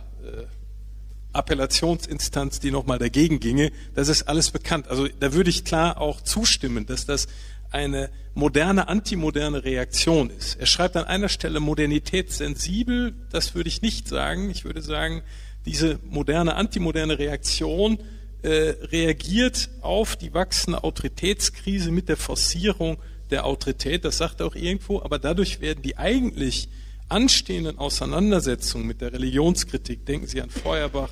[1.36, 3.71] Appellationsinstanz, die nochmal dagegen ginge.
[3.93, 4.88] Das ist alles bekannt.
[4.88, 7.27] Also da würde ich klar auch zustimmen, dass das
[7.71, 10.55] eine moderne, antimoderne Reaktion ist.
[10.59, 13.13] Er schreibt an einer Stelle Modernität sensibel.
[13.31, 14.49] Das würde ich nicht sagen.
[14.49, 15.23] Ich würde sagen,
[15.65, 17.99] diese moderne, antimoderne Reaktion
[18.43, 22.97] äh, reagiert auf die wachsende Autoritätskrise mit der Forcierung
[23.31, 24.05] der Autorität.
[24.05, 25.01] Das sagt er auch irgendwo.
[25.01, 26.69] Aber dadurch werden die eigentlich
[27.10, 31.12] anstehenden Auseinandersetzungen mit der Religionskritik, denken Sie an Feuerbach,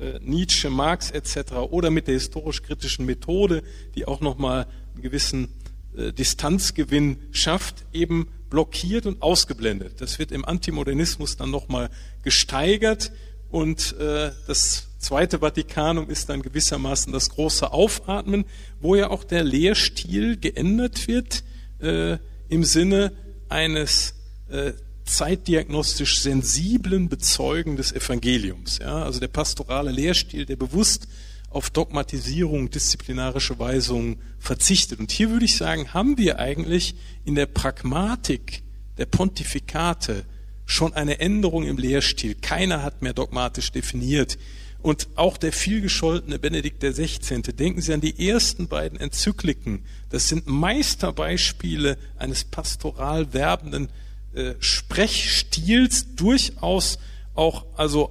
[0.00, 1.52] äh, Nietzsche, Marx etc.
[1.70, 3.62] oder mit der historisch-kritischen Methode,
[3.94, 5.48] die auch nochmal einen gewissen
[5.96, 10.00] äh, Distanzgewinn schafft, eben blockiert und ausgeblendet.
[10.00, 11.90] Das wird im Antimodernismus dann nochmal
[12.22, 13.12] gesteigert
[13.50, 18.46] und äh, das Zweite Vatikanum ist dann gewissermaßen das große Aufatmen,
[18.80, 21.44] wo ja auch der Lehrstil geändert wird
[21.78, 22.16] äh,
[22.48, 23.12] im Sinne
[23.50, 24.14] eines
[24.48, 24.72] äh,
[25.04, 28.78] zeitdiagnostisch sensiblen Bezeugen des Evangeliums.
[28.78, 29.02] Ja?
[29.02, 31.06] Also der pastorale Lehrstil, der bewusst
[31.50, 34.98] auf Dogmatisierung, disziplinarische Weisungen verzichtet.
[34.98, 38.62] Und hier würde ich sagen, haben wir eigentlich in der Pragmatik
[38.98, 40.24] der Pontifikate
[40.66, 42.34] schon eine Änderung im Lehrstil.
[42.34, 44.38] Keiner hat mehr dogmatisch definiert.
[44.82, 47.40] Und auch der vielgescholtene Benedikt XVI.
[47.40, 49.84] Denken Sie an die ersten beiden Enzykliken.
[50.10, 53.88] Das sind Meisterbeispiele eines pastoral werbenden
[54.34, 56.98] äh, Sprechstils, durchaus
[57.34, 58.10] auch also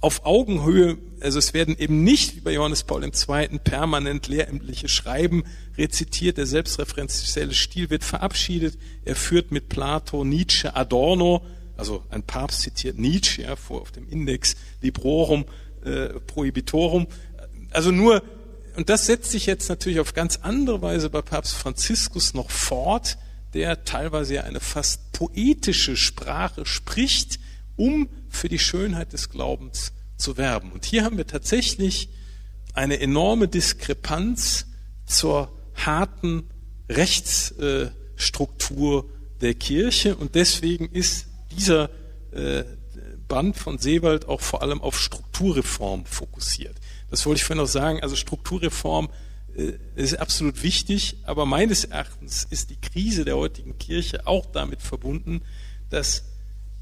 [0.00, 3.58] auf Augenhöhe, also es werden eben nicht wie bei Johannes Paul II.
[3.64, 5.44] permanent lehrämtliche Schreiben
[5.76, 11.44] rezitiert, der selbstreferenzielle Stil wird verabschiedet, er führt mit Plato, Nietzsche, Adorno,
[11.76, 15.46] also ein Papst zitiert Nietzsche ja, vor auf dem Index Librorum
[15.84, 17.06] äh, Prohibitorum,
[17.70, 18.22] also nur,
[18.76, 23.18] und das setzt sich jetzt natürlich auf ganz andere Weise bei Papst Franziskus noch fort,
[23.56, 27.40] der teilweise eine fast poetische Sprache spricht,
[27.74, 30.72] um für die Schönheit des Glaubens zu werben.
[30.72, 32.10] Und hier haben wir tatsächlich
[32.74, 34.66] eine enorme Diskrepanz
[35.06, 36.50] zur harten
[36.90, 39.08] Rechtsstruktur
[39.40, 41.88] der Kirche und deswegen ist dieser
[42.32, 42.64] äh,
[43.26, 46.76] Band von Seewald auch vor allem auf Strukturreform fokussiert.
[47.10, 48.02] Das wollte ich vorhin noch sagen.
[48.02, 49.10] Also Strukturreform äh,
[49.94, 55.42] ist absolut wichtig, aber meines Erachtens ist die Krise der heutigen Kirche auch damit verbunden,
[55.88, 56.24] dass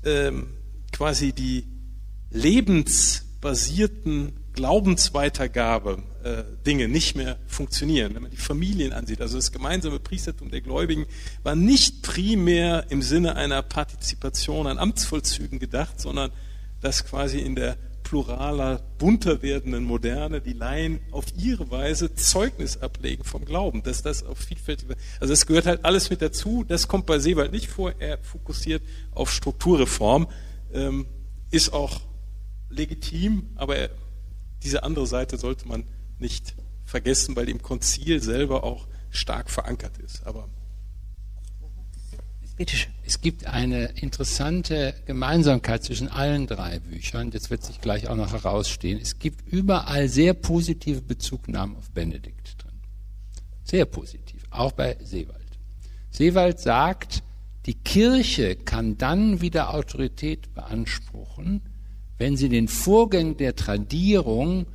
[0.05, 0.49] ähm,
[0.93, 1.67] quasi die
[2.31, 8.15] lebensbasierten Glaubensweitergabe äh, Dinge nicht mehr funktionieren.
[8.15, 11.07] Wenn man die Familien ansieht, also das gemeinsame Priestertum der Gläubigen
[11.43, 16.31] war nicht primär im Sinne einer Partizipation an Amtsvollzügen gedacht, sondern
[16.81, 23.25] dass quasi in der pluraler, bunter werdenden Moderne die Laien auf ihre Weise Zeugnis ablegen
[23.25, 27.07] vom Glauben, dass das auf vielfältige, also es gehört halt alles mit dazu, das kommt
[27.07, 28.83] bei Sebald nicht vor, er fokussiert
[29.13, 30.29] auf Strukturreform,
[30.73, 31.07] ähm,
[31.51, 32.01] ist auch
[32.71, 33.89] legitim, aber
[34.63, 35.85] diese andere Seite sollte man
[36.19, 40.27] nicht vergessen, weil im Konzil selber auch stark verankert ist.
[40.27, 40.49] Aber
[42.57, 47.31] es gibt eine interessante Gemeinsamkeit zwischen allen drei Büchern.
[47.31, 49.01] Das wird sich gleich auch noch herausstehen.
[49.01, 52.79] Es gibt überall sehr positive Bezugnahmen auf Benedikt drin.
[53.65, 55.43] Sehr positiv, auch bei Seewald.
[56.11, 57.25] Seewald sagt,
[57.67, 61.63] die Kirche kann dann wieder Autorität beanspruchen,
[62.19, 64.67] wenn sie den Vorgang der Tradierung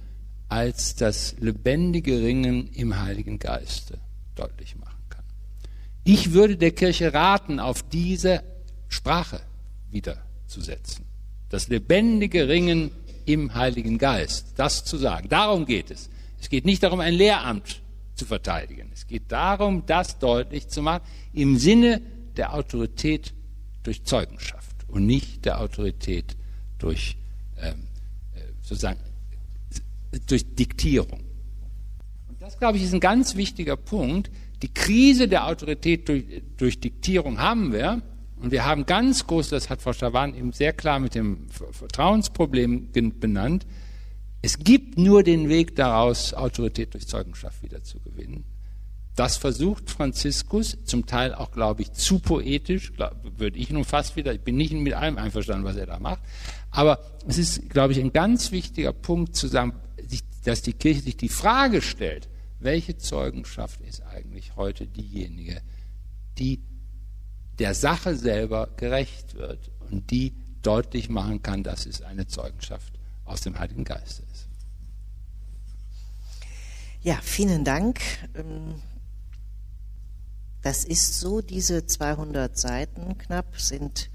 [0.50, 4.00] als das lebendige Ringen im Heiligen Geiste
[4.36, 4.89] deutlich kann.
[6.04, 8.44] Ich würde der Kirche raten, auf diese
[8.88, 9.42] Sprache
[9.92, 11.06] wiederzusetzen.
[11.50, 12.92] Das lebendige Ringen
[13.26, 15.30] im Heiligen Geist, das zu sagen.
[15.30, 16.10] Darum geht es.
[16.42, 17.82] Es geht nicht darum, ein Lehramt
[18.16, 18.90] zu verteidigen.
[18.94, 22.02] Es geht darum, das deutlich zu machen im Sinne
[22.38, 23.34] der Autorität
[23.84, 26.36] durch Zeugenschaft und nicht der Autorität
[26.78, 27.18] durch
[27.58, 27.88] ähm,
[28.36, 29.00] äh, sozusagen
[30.28, 31.29] durch Diktierung.
[32.50, 34.32] Das, glaube ich, ist ein ganz wichtiger Punkt.
[34.64, 36.26] Die Krise der Autorität durch,
[36.58, 38.02] durch Diktierung haben wir.
[38.42, 42.90] Und wir haben ganz groß, das hat Frau Schawan eben sehr klar mit dem Vertrauensproblem
[43.20, 43.68] benannt,
[44.42, 48.46] es gibt nur den Weg daraus, Autorität durch Zeugenschaft wieder zu gewinnen.
[49.16, 52.94] Das versucht Franziskus, zum Teil auch, glaube ich, zu poetisch,
[53.38, 56.22] würde ich nun fast wieder, ich bin nicht mit allem einverstanden, was er da macht,
[56.72, 59.74] aber es ist, glaube ich, ein ganz wichtiger Punkt zu sagen,
[60.46, 62.28] dass die Kirche sich die Frage stellt,
[62.60, 65.62] welche Zeugenschaft ist eigentlich heute diejenige,
[66.38, 66.62] die
[67.58, 72.94] der Sache selber gerecht wird und die deutlich machen kann, dass es eine Zeugenschaft
[73.26, 74.48] aus dem Heiligen Geist ist.
[77.02, 78.02] Ja, vielen Dank.
[78.36, 78.82] Ähm,
[80.62, 84.10] das ist so, diese 200 Seiten knapp sind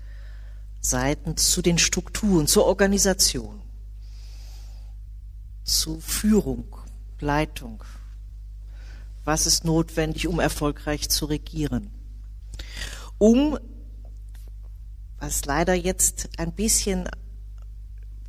[0.80, 3.62] Seiten zu den Strukturen, zur Organisation,
[5.64, 6.76] zu Führung,
[7.20, 7.82] Leitung.
[9.24, 11.90] Was ist notwendig, um erfolgreich zu regieren?
[13.18, 13.58] Um,
[15.18, 17.08] was leider jetzt ein bisschen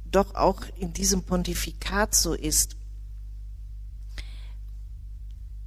[0.10, 2.78] doch auch in diesem Pontifikat so ist,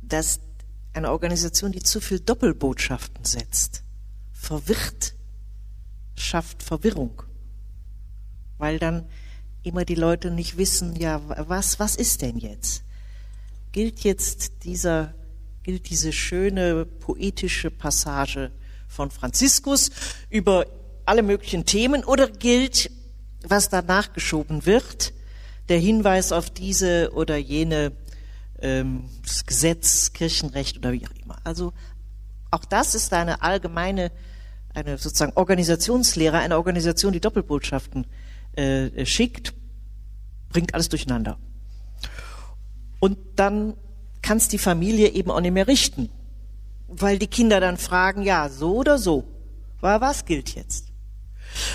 [0.01, 0.41] dass
[0.95, 3.83] eine Organisation, die zu viel Doppelbotschaften setzt,
[4.33, 5.15] verwirrt,
[6.17, 7.23] schafft Verwirrung,
[8.57, 9.07] weil dann
[9.63, 12.83] immer die Leute nicht wissen, ja, was, was ist denn jetzt?
[13.73, 15.15] Gilt jetzt dieser,
[15.69, 18.53] gilt diese schöne poetische Passage
[18.87, 19.91] von Franziskus
[20.31, 20.65] über
[21.05, 22.91] alle möglichen Themen oder gilt,
[23.47, 25.13] was danach geschoben wird,
[25.69, 27.93] der Hinweis auf diese oder jene
[28.63, 29.11] ähm,
[29.45, 31.37] Gesetz, Kirchenrecht oder wie auch immer.
[31.45, 31.75] Also
[32.51, 34.11] auch das ist eine allgemeine,
[34.73, 38.07] eine sozusagen Organisationslehre, eine Organisation, die Doppelbotschaften
[38.57, 39.53] äh, schickt,
[40.49, 41.39] bringt alles durcheinander.
[43.01, 43.75] Und dann
[44.29, 46.11] kann es die Familie eben auch nicht mehr richten,
[46.87, 49.25] weil die Kinder dann fragen, ja, so oder so,
[49.81, 50.89] was gilt jetzt?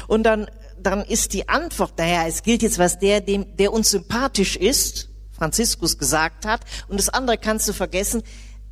[0.07, 0.45] Und dann,
[0.79, 5.09] dann ist die Antwort, naja, es gilt jetzt, was der, dem, der uns sympathisch ist,
[5.31, 6.61] Franziskus gesagt hat.
[6.87, 8.21] Und das andere kannst du vergessen,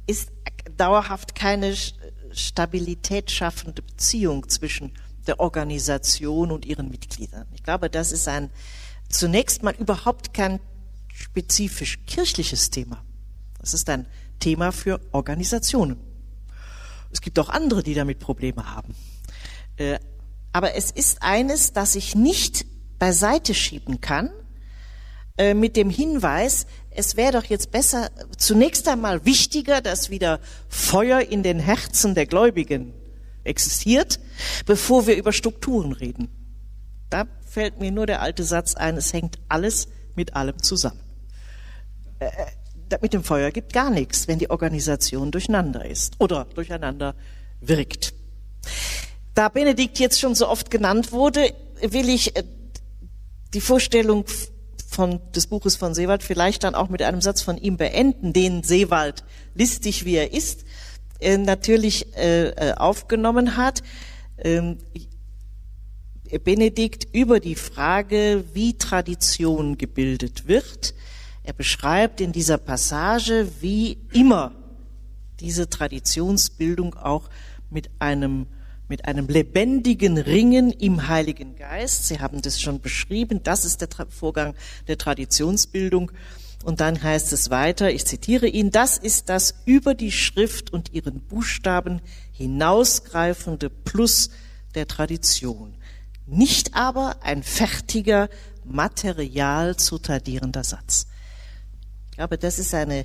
[0.05, 0.31] ist
[0.77, 1.75] dauerhaft keine
[2.33, 4.91] Stabilität schaffende Beziehung zwischen
[5.25, 7.47] der Organisation und ihren Mitgliedern.
[7.55, 8.51] Ich glaube, das ist ein
[9.09, 10.59] zunächst mal überhaupt kein
[11.11, 13.03] spezifisch kirchliches Thema.
[13.61, 14.07] Das ist ein
[14.39, 15.97] Thema für Organisationen.
[17.11, 18.95] Es gibt auch andere, die damit Probleme haben.
[19.77, 19.99] Äh,
[20.51, 22.65] aber es ist eines, das ich nicht
[22.99, 24.31] beiseite schieben kann,
[25.37, 31.21] äh, mit dem Hinweis, es wäre doch jetzt besser, zunächst einmal wichtiger, dass wieder Feuer
[31.21, 32.93] in den Herzen der Gläubigen
[33.43, 34.19] existiert,
[34.65, 36.27] bevor wir über Strukturen reden.
[37.09, 40.99] Da fällt mir nur der alte Satz ein, es hängt alles mit allem zusammen.
[43.01, 47.15] Mit dem Feuer gibt gar nichts, wenn die Organisation durcheinander ist oder durcheinander
[47.61, 48.13] wirkt.
[49.33, 52.43] Da Benedikt jetzt schon so oft genannt wurde, will ich äh,
[53.53, 54.25] die Vorstellung
[54.87, 58.63] von, des Buches von Seewald vielleicht dann auch mit einem Satz von ihm beenden, den
[58.63, 59.23] Seewald,
[59.55, 60.65] listig wie er ist,
[61.19, 63.83] äh, natürlich äh, aufgenommen hat.
[64.37, 64.77] Ähm,
[66.43, 70.93] Benedikt über die Frage, wie Tradition gebildet wird.
[71.43, 74.53] Er beschreibt in dieser Passage, wie immer
[75.39, 77.29] diese Traditionsbildung auch
[77.69, 78.47] mit einem
[78.87, 82.07] mit einem lebendigen Ringen im Heiligen Geist.
[82.07, 83.41] Sie haben das schon beschrieben.
[83.41, 84.53] Das ist der Vorgang
[84.89, 86.11] der Traditionsbildung.
[86.65, 90.93] Und dann heißt es weiter, ich zitiere ihn, das ist das über die Schrift und
[90.93, 92.01] ihren Buchstaben
[92.33, 94.29] hinausgreifende Plus
[94.75, 95.75] der Tradition.
[96.27, 98.29] Nicht aber ein fertiger,
[98.65, 101.07] material zu tradierender Satz.
[102.21, 103.03] Glaube, das ist eine,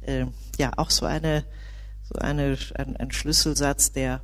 [0.00, 0.26] äh,
[0.58, 1.44] ja, auch so eine,
[2.02, 4.20] so eine, ein, ein Schlüsselsatz, der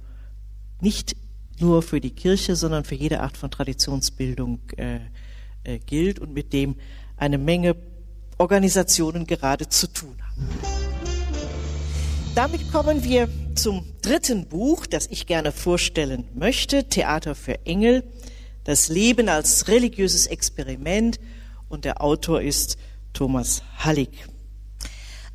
[0.81, 1.15] nicht
[1.61, 4.99] nur für die Kirche, sondern für jede Art von Traditionsbildung äh,
[5.63, 6.75] äh, gilt und mit dem
[7.17, 7.77] eine Menge
[8.37, 10.49] Organisationen gerade zu tun haben.
[12.35, 18.03] damit kommen wir zum dritten Buch, das ich gerne vorstellen möchte, Theater für Engel,
[18.65, 21.21] das Leben als religiöses Experiment
[21.69, 22.79] und der Autor ist
[23.15, 24.27] Thomas Hallig.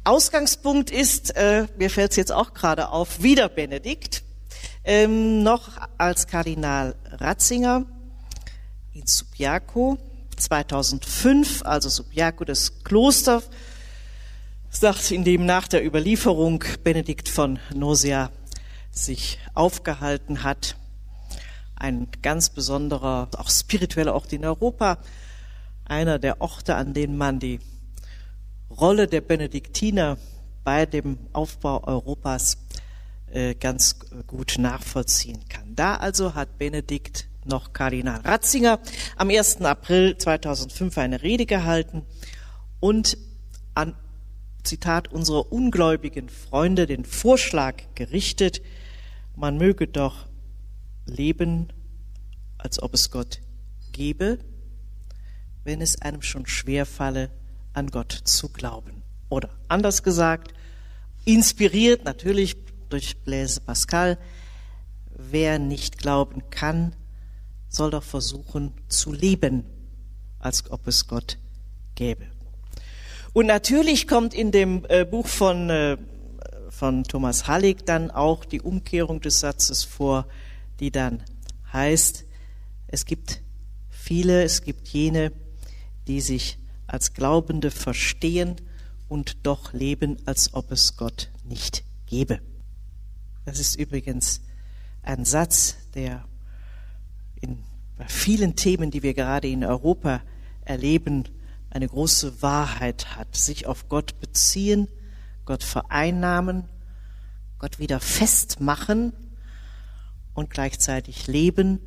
[0.04, 4.24] Ausgangspunkt ist, äh, mir fällt es jetzt auch gerade auf, wieder Benedikt,
[4.84, 7.86] ähm, noch als Kardinal Ratzinger
[8.94, 9.98] in Subiaco
[10.36, 13.42] 2005, also Subiaco, das Kloster
[14.70, 18.30] sagt, in dem nach der Überlieferung Benedikt von Nosea
[18.92, 20.76] sich aufgehalten hat.
[21.76, 24.98] Ein ganz besonderer, auch spiritueller Ort in Europa.
[25.90, 27.60] Einer der Orte, an denen man die
[28.70, 30.18] Rolle der Benediktiner
[30.64, 32.58] bei dem Aufbau Europas
[33.32, 35.76] äh, ganz gut nachvollziehen kann.
[35.76, 38.80] Da also hat Benedikt noch Kardinal Ratzinger
[39.18, 39.62] am 1.
[39.62, 42.04] April 2005 eine Rede gehalten
[42.80, 43.18] und
[43.74, 43.96] an
[44.64, 48.62] Zitat, unserer ungläubigen Freunde den Vorschlag gerichtet,
[49.36, 50.28] man möge doch
[51.06, 51.74] leben,
[52.58, 53.40] als ob es Gott
[53.92, 54.38] gebe,
[55.64, 57.30] wenn es einem schon schwer falle,
[57.74, 59.04] an Gott zu glauben.
[59.30, 60.54] Oder anders gesagt,
[61.26, 62.58] inspiriert natürlich
[62.90, 64.18] durch Blaise Pascal,
[65.16, 66.96] wer nicht glauben kann,
[67.68, 69.66] soll doch versuchen zu leben,
[70.40, 71.38] als ob es Gott
[71.96, 72.26] gäbe.
[73.34, 75.98] Und natürlich kommt in dem äh, Buch von, äh,
[76.70, 80.26] von Thomas Hallig dann auch die Umkehrung des Satzes vor,
[80.80, 81.24] die dann
[81.72, 82.26] heißt,
[82.88, 83.42] es gibt
[83.90, 85.32] viele, es gibt jene,
[86.10, 86.58] die sich
[86.88, 88.56] als Glaubende verstehen
[89.08, 92.42] und doch leben, als ob es Gott nicht gäbe.
[93.46, 94.42] Das ist übrigens
[95.04, 96.26] ein Satz, der
[97.42, 97.60] in
[98.08, 100.22] vielen Themen, die wir gerade in Europa
[100.66, 101.26] erleben,
[101.70, 104.88] eine große Wahrheit hat, sich auf Gott beziehen,
[105.46, 106.64] Gott vereinnahmen,
[107.60, 109.14] Gott wieder festmachen
[110.34, 111.80] und gleichzeitig leben,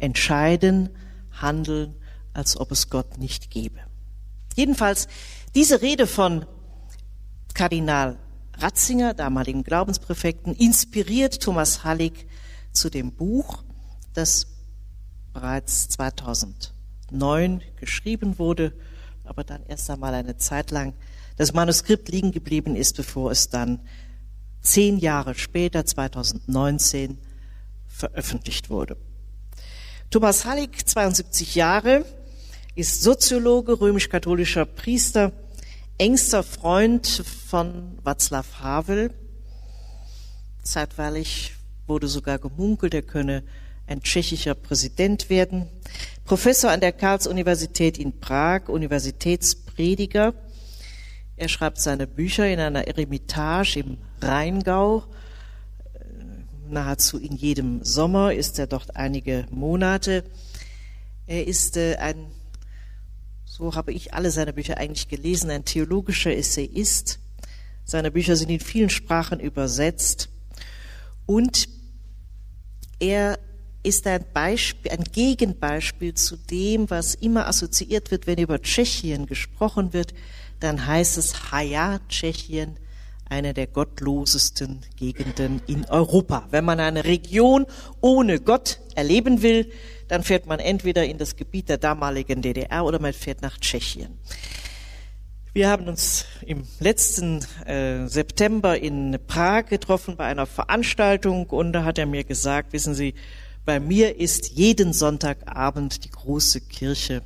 [0.00, 0.90] entscheiden,
[1.30, 1.94] handeln,
[2.34, 3.80] als ob es Gott nicht gäbe.
[4.54, 5.08] Jedenfalls
[5.54, 6.46] diese Rede von
[7.54, 8.18] Kardinal
[8.54, 12.26] Ratzinger, damaligen Glaubenspräfekten, inspiriert Thomas Hallig
[12.72, 13.62] zu dem Buch,
[14.14, 14.48] das
[15.32, 18.72] bereits 2009 geschrieben wurde
[19.28, 20.94] aber dann erst einmal eine Zeit lang
[21.36, 23.80] das Manuskript liegen geblieben ist, bevor es dann
[24.62, 27.18] zehn Jahre später, 2019,
[27.86, 28.96] veröffentlicht wurde.
[30.10, 32.04] Thomas Hallig, 72 Jahre,
[32.78, 35.32] ist Soziologe, römisch-katholischer Priester,
[35.98, 39.10] engster Freund von Václav Havel.
[40.62, 41.54] Zeitweilig
[41.88, 43.42] wurde sogar gemunkelt, er könne
[43.88, 45.66] ein tschechischer Präsident werden.
[46.24, 50.34] Professor an der Karls-Universität in Prag, Universitätsprediger.
[51.36, 55.02] Er schreibt seine Bücher in einer Eremitage im Rheingau.
[55.94, 56.04] Äh,
[56.68, 60.22] nahezu in jedem Sommer ist er dort einige Monate.
[61.26, 62.28] Er ist äh, ein,
[63.58, 67.18] so habe ich alle seine Bücher eigentlich gelesen, ein theologischer Essayist.
[67.84, 70.28] Seine Bücher sind in vielen Sprachen übersetzt.
[71.26, 71.68] Und
[73.00, 73.38] er
[73.82, 79.92] ist ein Beispiel, ein Gegenbeispiel zu dem, was immer assoziiert wird, wenn über Tschechien gesprochen
[79.92, 80.14] wird,
[80.60, 82.76] dann heißt es Haja Tschechien,
[83.28, 86.46] eine der gottlosesten Gegenden in Europa.
[86.50, 87.66] Wenn man eine Region
[88.00, 89.70] ohne Gott erleben will,
[90.08, 94.18] dann fährt man entweder in das Gebiet der damaligen DDR oder man fährt nach Tschechien.
[95.54, 101.84] Wir haben uns im letzten äh, September in Prag getroffen bei einer Veranstaltung und da
[101.84, 103.14] hat er mir gesagt, wissen Sie,
[103.64, 107.22] bei mir ist jeden Sonntagabend die große Kirche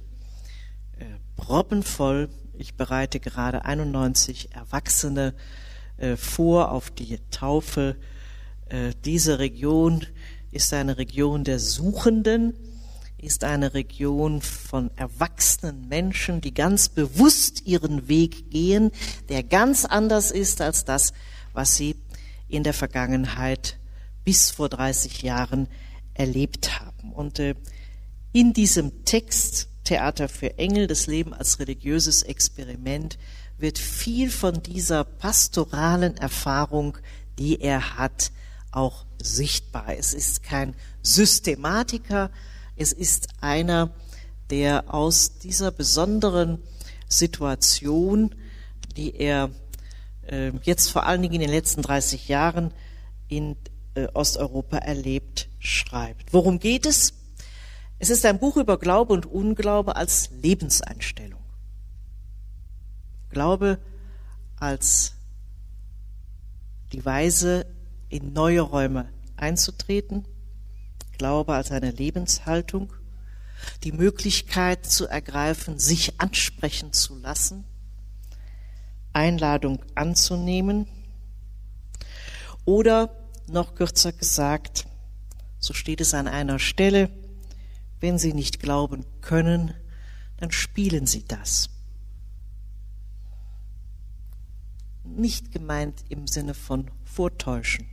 [0.98, 1.04] äh,
[1.36, 2.30] proppenvoll.
[2.56, 5.34] Ich bereite gerade 91 Erwachsene
[5.98, 7.96] äh, vor auf die Taufe.
[8.68, 10.06] Äh, diese Region
[10.52, 12.54] ist eine Region der Suchenden,
[13.22, 18.90] ist eine Region von erwachsenen Menschen, die ganz bewusst ihren Weg gehen,
[19.28, 21.12] der ganz anders ist als das,
[21.52, 21.96] was sie
[22.48, 23.78] in der Vergangenheit
[24.24, 25.68] bis vor 30 Jahren
[26.14, 27.12] erlebt haben.
[27.12, 27.54] Und äh,
[28.32, 33.18] in diesem Text Theater für Engel, das Leben als religiöses Experiment,
[33.58, 36.98] wird viel von dieser pastoralen Erfahrung,
[37.38, 38.32] die er hat,
[38.72, 39.96] auch sichtbar.
[39.96, 42.30] Es ist kein Systematiker,
[42.82, 43.90] es ist einer,
[44.50, 46.58] der aus dieser besonderen
[47.08, 48.34] Situation,
[48.96, 49.50] die er
[50.26, 52.74] äh, jetzt vor allen Dingen in den letzten 30 Jahren
[53.28, 53.56] in
[53.94, 56.32] äh, Osteuropa erlebt, schreibt.
[56.32, 57.14] Worum geht es?
[57.98, 61.40] Es ist ein Buch über Glaube und Unglaube als Lebenseinstellung.
[63.30, 63.78] Glaube
[64.58, 65.14] als
[66.92, 67.64] die Weise,
[68.08, 70.26] in neue Räume einzutreten,
[71.12, 72.92] Glaube als eine Lebenshaltung,
[73.84, 77.64] die Möglichkeit zu ergreifen, sich ansprechen zu lassen,
[79.12, 80.86] Einladung anzunehmen
[82.64, 83.14] oder
[83.48, 84.86] noch kürzer gesagt,
[85.58, 87.10] so steht es an einer Stelle,
[88.00, 89.74] wenn Sie nicht glauben können,
[90.38, 91.70] dann spielen Sie das.
[95.04, 97.86] Nicht gemeint im Sinne von vortäuschen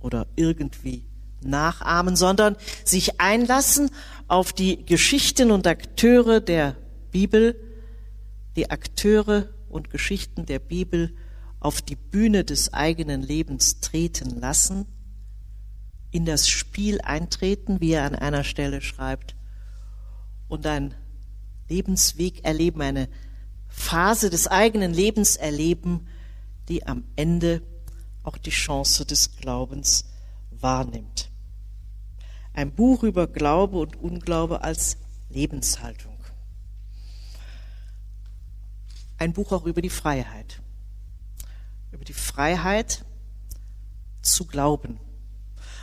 [0.00, 1.07] oder irgendwie
[1.42, 3.90] nachahmen, sondern sich einlassen
[4.26, 6.76] auf die Geschichten und Akteure der
[7.10, 7.56] Bibel,
[8.56, 11.14] die Akteure und Geschichten der Bibel
[11.60, 14.86] auf die Bühne des eigenen Lebens treten lassen,
[16.10, 19.34] in das Spiel eintreten, wie er an einer Stelle schreibt,
[20.48, 20.94] und ein
[21.68, 23.08] Lebensweg erleben, eine
[23.68, 26.06] Phase des eigenen Lebens erleben,
[26.68, 27.62] die am Ende
[28.22, 30.06] auch die Chance des Glaubens
[30.50, 31.27] wahrnimmt.
[32.58, 34.96] Ein Buch über Glaube und Unglaube als
[35.28, 36.18] Lebenshaltung.
[39.16, 40.60] Ein Buch auch über die Freiheit.
[41.92, 43.04] Über die Freiheit
[44.22, 44.98] zu glauben.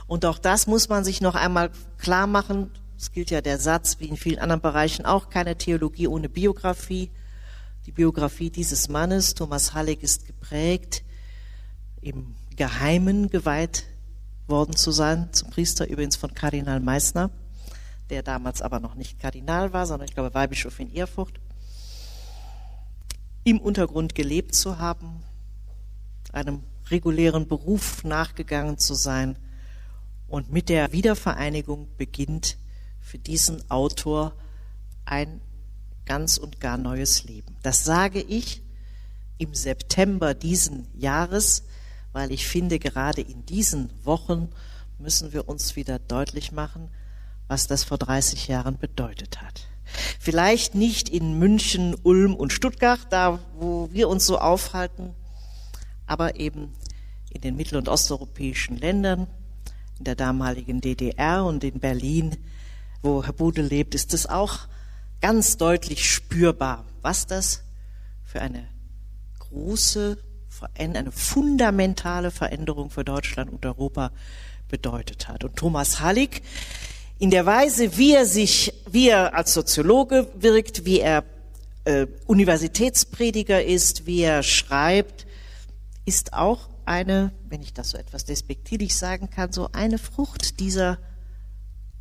[0.06, 2.72] Und auch das muss man sich noch einmal klar machen.
[2.98, 7.10] Es gilt ja der Satz, wie in vielen anderen Bereichen auch, keine Theologie ohne Biografie.
[7.86, 11.06] Die Biografie dieses Mannes, Thomas Halleck, ist geprägt,
[12.02, 13.86] im Geheimen geweiht
[14.48, 17.32] worden zu sein, zum Priester übrigens von Kardinal Meissner,
[18.10, 21.40] der damals aber noch nicht Kardinal war, sondern ich glaube Weihbischof in Erfurt,
[23.44, 25.24] im Untergrund gelebt zu haben,
[26.32, 29.38] einem regulären Beruf nachgegangen zu sein
[30.28, 32.58] und mit der Wiedervereinigung beginnt
[33.00, 34.34] für diesen Autor
[35.06, 35.42] ein
[36.06, 37.56] ganz und gar neues Leben.
[37.64, 38.62] Das sage ich
[39.38, 41.64] im September diesen Jahres,
[42.16, 44.48] weil ich finde, gerade in diesen Wochen
[45.00, 46.88] müssen wir uns wieder deutlich machen,
[47.50, 49.68] was das vor 30 Jahren bedeutet hat.
[50.18, 55.14] Vielleicht nicht in München, Ulm und Stuttgart, da wo wir uns so aufhalten,
[56.08, 56.72] aber eben
[57.32, 59.28] in den mittel- und osteuropäischen Ländern,
[59.98, 62.38] in der damaligen DDR und in Berlin,
[63.02, 64.70] wo Herr Bude lebt, ist es auch
[65.20, 67.64] ganz deutlich spürbar, was das
[68.24, 68.70] für eine
[69.40, 70.18] große
[70.76, 74.12] eine fundamentale Veränderung für Deutschland und Europa
[74.70, 75.44] bedeutet hat.
[75.44, 76.42] Und Thomas Hallig,
[77.18, 81.24] in der Weise, wie er sich, wie er als Soziologe wirkt, wie er
[81.86, 85.26] äh, Universitätsprediger ist, wie er schreibt,
[86.06, 91.00] ist auch eine, wenn ich das so etwas despektierlich sagen kann, so eine Frucht dieser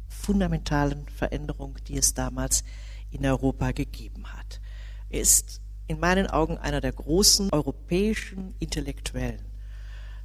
[0.09, 2.65] fundamentalen Veränderung, die es damals
[3.11, 4.61] in Europa gegeben hat.
[5.11, 9.45] Er ist in meinen Augen einer der großen europäischen Intellektuellen.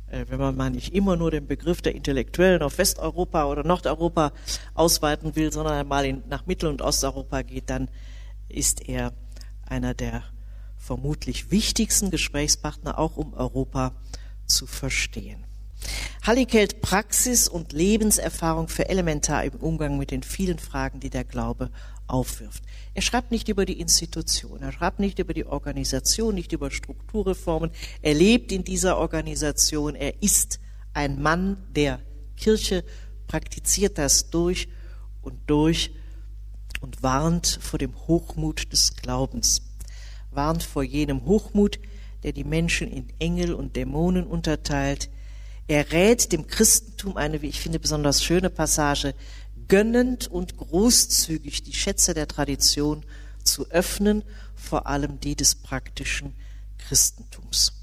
[0.07, 4.32] Äh, wenn man mal nicht immer nur den Begriff der Intellektuellen auf Westeuropa oder Nordeuropa
[4.74, 7.89] ausweiten will, sondern einmal in, nach Mittel- und Osteuropa geht, dann
[8.47, 9.14] ist er
[9.66, 10.24] einer der
[10.78, 13.93] vermutlich wichtigsten Gesprächspartner, auch um Europa
[14.45, 15.43] zu verstehen.
[16.23, 21.23] Hallig hält Praxis und Lebenserfahrung für elementar im Umgang mit den vielen Fragen, die der
[21.23, 21.72] Glaube
[22.07, 22.64] aufwirft.
[22.93, 27.72] Er schreibt nicht über die Institution, er schreibt nicht über die Organisation, nicht über Strukturreformen.
[28.01, 30.60] Er lebt in dieser Organisation, er ist
[30.93, 31.99] ein Mann der
[32.35, 32.84] Kirche,
[33.27, 34.68] praktiziert das durch
[35.22, 35.91] und durch
[36.81, 39.61] und warnt vor dem Hochmut des Glaubens,
[40.31, 41.80] warnt vor jenem Hochmut,
[42.23, 45.10] der die Menschen in Engel und Dämonen unterteilt.
[45.69, 49.13] Er rät dem Christentum eine, wie ich finde, besonders schöne Passage,
[49.67, 53.05] gönnend und großzügig die Schätze der Tradition
[53.43, 54.23] zu öffnen,
[54.55, 56.33] vor allem die des praktischen
[56.79, 57.73] Christentums.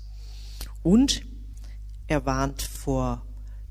[0.83, 1.23] Und
[2.09, 3.25] er warnt vor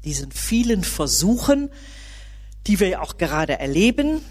[0.05, 1.69] diesen vielen Versuchen,
[2.67, 4.21] die wir ja auch gerade erleben,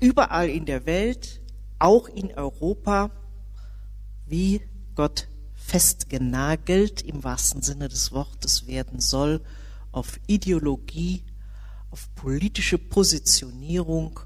[0.00, 1.40] überall in der Welt,
[1.78, 3.10] auch in Europa,
[4.26, 4.60] wie
[4.96, 5.28] Gott
[5.64, 9.40] festgenagelt im wahrsten Sinne des Wortes werden soll
[9.92, 11.22] auf Ideologie,
[11.90, 14.20] auf politische Positionierung,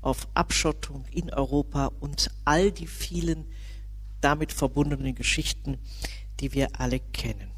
[0.00, 3.46] auf Abschottung in Europa und all die vielen
[4.20, 5.78] damit verbundenen Geschichten,
[6.40, 7.50] die wir alle kennen.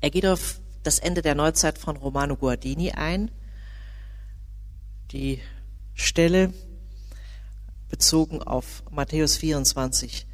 [0.00, 3.30] Er geht auf das Ende der Neuzeit von Romano Guardini ein.
[5.10, 5.40] Die
[5.94, 6.52] Stelle
[7.88, 10.26] bezogen auf Matthäus 24,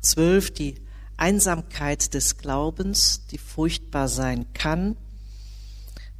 [0.00, 0.85] 12, die
[1.16, 4.96] Einsamkeit des Glaubens, die furchtbar sein kann,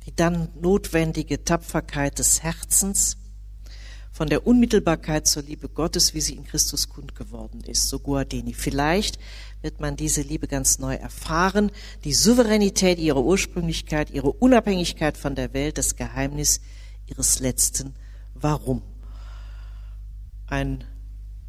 [0.06, 3.16] die dann notwendige Tapferkeit des Herzens,
[4.16, 8.54] von der Unmittelbarkeit zur Liebe Gottes, wie sie in Christus kund geworden ist, so Guardini.
[8.54, 9.18] Vielleicht
[9.60, 11.70] wird man diese Liebe ganz neu erfahren,
[12.02, 16.62] die Souveränität ihrer Ursprünglichkeit, ihre Unabhängigkeit von der Welt, das Geheimnis
[17.08, 17.94] ihres letzten
[18.32, 18.80] Warum.
[20.46, 20.84] Ein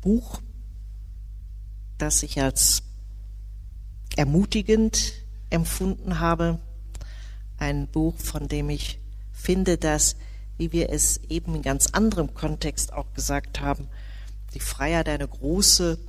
[0.02, 0.42] Buch,
[1.98, 2.84] das ich als
[4.18, 5.14] ermutigend
[5.50, 6.60] empfunden habe,
[7.58, 9.00] ein Buch, von dem ich
[9.32, 10.16] finde, dass,
[10.58, 13.88] wie wir es eben in ganz anderem Kontext auch gesagt haben,
[14.54, 16.00] die Freiheit eine große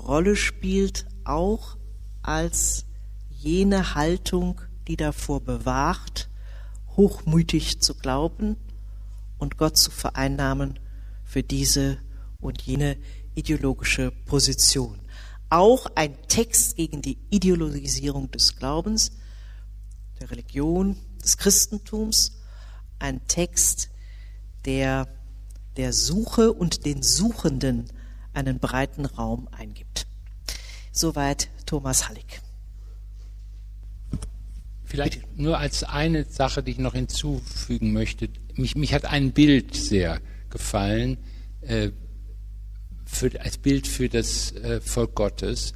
[0.00, 1.76] Rolle spielt, auch
[2.22, 2.84] als
[3.30, 6.28] jene Haltung, die davor bewahrt,
[6.96, 8.56] hochmütig zu glauben
[9.38, 10.78] und Gott zu vereinnahmen
[11.24, 11.98] für diese
[12.40, 12.96] und jene
[13.34, 14.98] ideologische Position.
[15.54, 19.12] Auch ein Text gegen die Ideologisierung des Glaubens,
[20.20, 22.40] der Religion, des Christentums,
[22.98, 23.88] ein Text,
[24.64, 25.06] der
[25.76, 27.84] der Suche und den Suchenden
[28.32, 30.08] einen breiten Raum eingibt.
[30.90, 32.40] Soweit Thomas Hallig.
[34.84, 38.28] Vielleicht nur als eine Sache, die ich noch hinzufügen möchte.
[38.56, 40.20] Mich, mich hat ein Bild sehr
[40.50, 41.18] gefallen,
[41.60, 41.92] äh,
[43.16, 45.74] für, als Bild für das äh, Volk Gottes,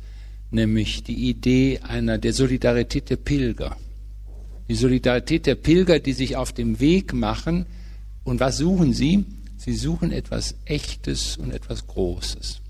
[0.51, 3.77] nämlich die Idee einer der Solidarität der Pilger.
[4.69, 7.67] Die Solidarität der Pilger, die sich auf dem Weg machen.
[8.25, 9.25] Und was suchen sie?
[9.57, 12.61] Sie suchen etwas Echtes und etwas Großes.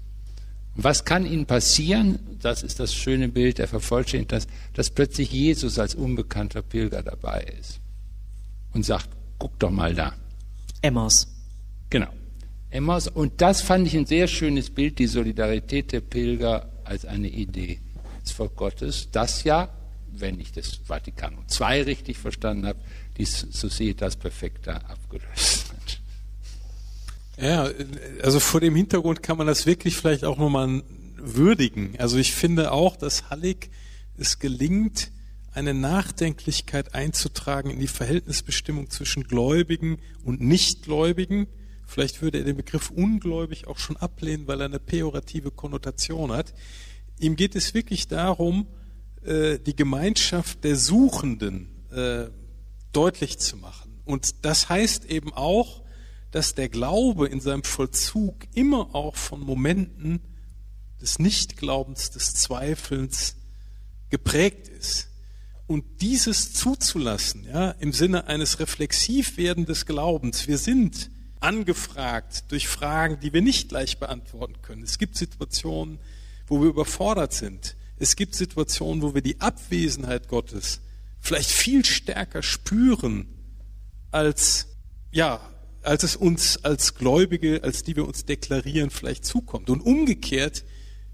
[0.76, 2.18] Und was kann ihnen passieren?
[2.40, 7.44] Das ist das schöne Bild, der vervollständigt das, dass plötzlich Jesus als unbekannter Pilger dabei
[7.60, 7.80] ist
[8.72, 9.08] und sagt,
[9.38, 10.14] guck doch mal da.
[10.80, 11.26] Emmaus.
[11.90, 12.17] Genau.
[12.70, 13.08] Emmaus.
[13.08, 17.80] Und das fand ich ein sehr schönes Bild, die Solidarität der Pilger als eine Idee
[18.24, 19.70] des Volk Gottes, das ja
[20.20, 22.80] wenn ich das Vatikan II richtig verstanden habe,
[23.16, 26.00] die Societas Perfecta abgelöst hat.
[27.40, 27.70] Ja,
[28.22, 30.82] also vor dem Hintergrund kann man das wirklich vielleicht auch nochmal
[31.16, 31.94] würdigen.
[31.98, 33.70] Also ich finde auch, dass Hallig
[34.16, 35.12] es gelingt,
[35.52, 41.46] eine Nachdenklichkeit einzutragen in die Verhältnisbestimmung zwischen Gläubigen und Nichtgläubigen.
[41.88, 46.52] Vielleicht würde er den Begriff ungläubig auch schon ablehnen, weil er eine pejorative Konnotation hat.
[47.18, 48.66] Ihm geht es wirklich darum,
[49.24, 52.26] äh, die Gemeinschaft der Suchenden äh,
[52.92, 54.02] deutlich zu machen.
[54.04, 55.82] Und das heißt eben auch,
[56.30, 60.20] dass der Glaube in seinem Vollzug immer auch von Momenten
[61.00, 63.36] des Nichtglaubens, des Zweifelns
[64.10, 65.08] geprägt ist.
[65.66, 70.46] Und dieses zuzulassen, ja, im Sinne eines Reflexivwerden des Glaubens.
[70.48, 71.10] Wir sind
[71.40, 74.82] angefragt durch Fragen, die wir nicht gleich beantworten können.
[74.82, 75.98] Es gibt Situationen,
[76.46, 77.76] wo wir überfordert sind.
[77.98, 80.80] Es gibt Situationen, wo wir die Abwesenheit Gottes
[81.20, 83.26] vielleicht viel stärker spüren,
[84.10, 84.68] als,
[85.10, 85.40] ja,
[85.82, 89.70] als es uns als Gläubige, als die wir uns deklarieren, vielleicht zukommt.
[89.70, 90.64] Und umgekehrt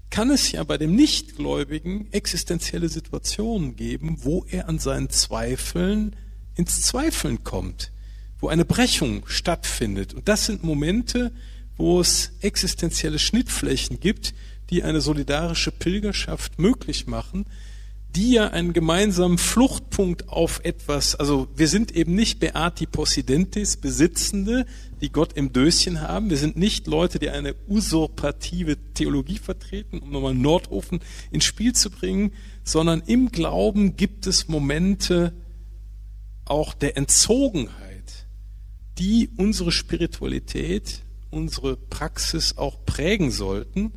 [0.09, 6.15] kann es ja bei dem Nichtgläubigen existenzielle Situationen geben, wo er an seinen Zweifeln
[6.55, 7.91] ins Zweifeln kommt,
[8.45, 10.13] wo eine Brechung stattfindet.
[10.13, 11.31] Und das sind Momente,
[11.77, 14.35] wo es existenzielle Schnittflächen gibt,
[14.69, 17.47] die eine solidarische Pilgerschaft möglich machen,
[18.15, 24.67] die ja einen gemeinsamen Fluchtpunkt auf etwas, also wir sind eben nicht Beati Possidentis, Besitzende,
[25.01, 26.29] die Gott im Döschen haben.
[26.29, 30.99] Wir sind nicht Leute, die eine usurpative Theologie vertreten, um nochmal Nordhofen
[31.31, 32.31] ins Spiel zu bringen,
[32.63, 35.33] sondern im Glauben gibt es Momente
[36.45, 37.84] auch der Entzogenheit,
[38.97, 41.01] die unsere Spiritualität,
[41.31, 43.93] unsere Praxis auch prägen sollten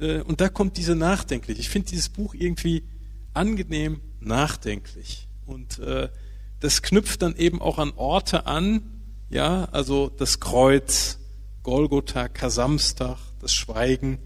[0.00, 1.58] äh, und da kommt diese nachdenklich.
[1.58, 2.84] Ich finde dieses Buch irgendwie
[3.34, 5.28] angenehm nachdenklich.
[5.46, 6.08] Und äh,
[6.60, 8.82] das knüpft dann eben auch an Orte an,
[9.30, 11.18] ja, also das Kreuz,
[11.62, 14.18] Golgotha, Kasamstag, das Schweigen,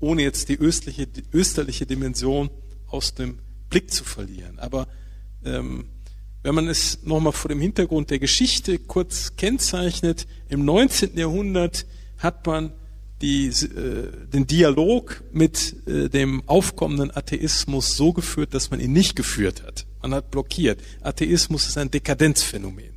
[0.00, 2.50] ohne jetzt die östliche, die österliche Dimension
[2.86, 4.58] aus dem Blick zu verlieren.
[4.58, 4.86] Aber
[5.44, 5.86] ähm,
[6.42, 11.16] wenn man es nochmal vor dem Hintergrund der Geschichte kurz kennzeichnet, im 19.
[11.16, 11.86] Jahrhundert
[12.18, 12.72] hat man
[13.20, 19.16] die, äh, den Dialog mit äh, dem aufkommenden Atheismus so geführt, dass man ihn nicht
[19.16, 19.86] geführt hat.
[20.02, 20.80] Man hat blockiert.
[21.00, 22.94] Atheismus ist ein Dekadenzphänomen.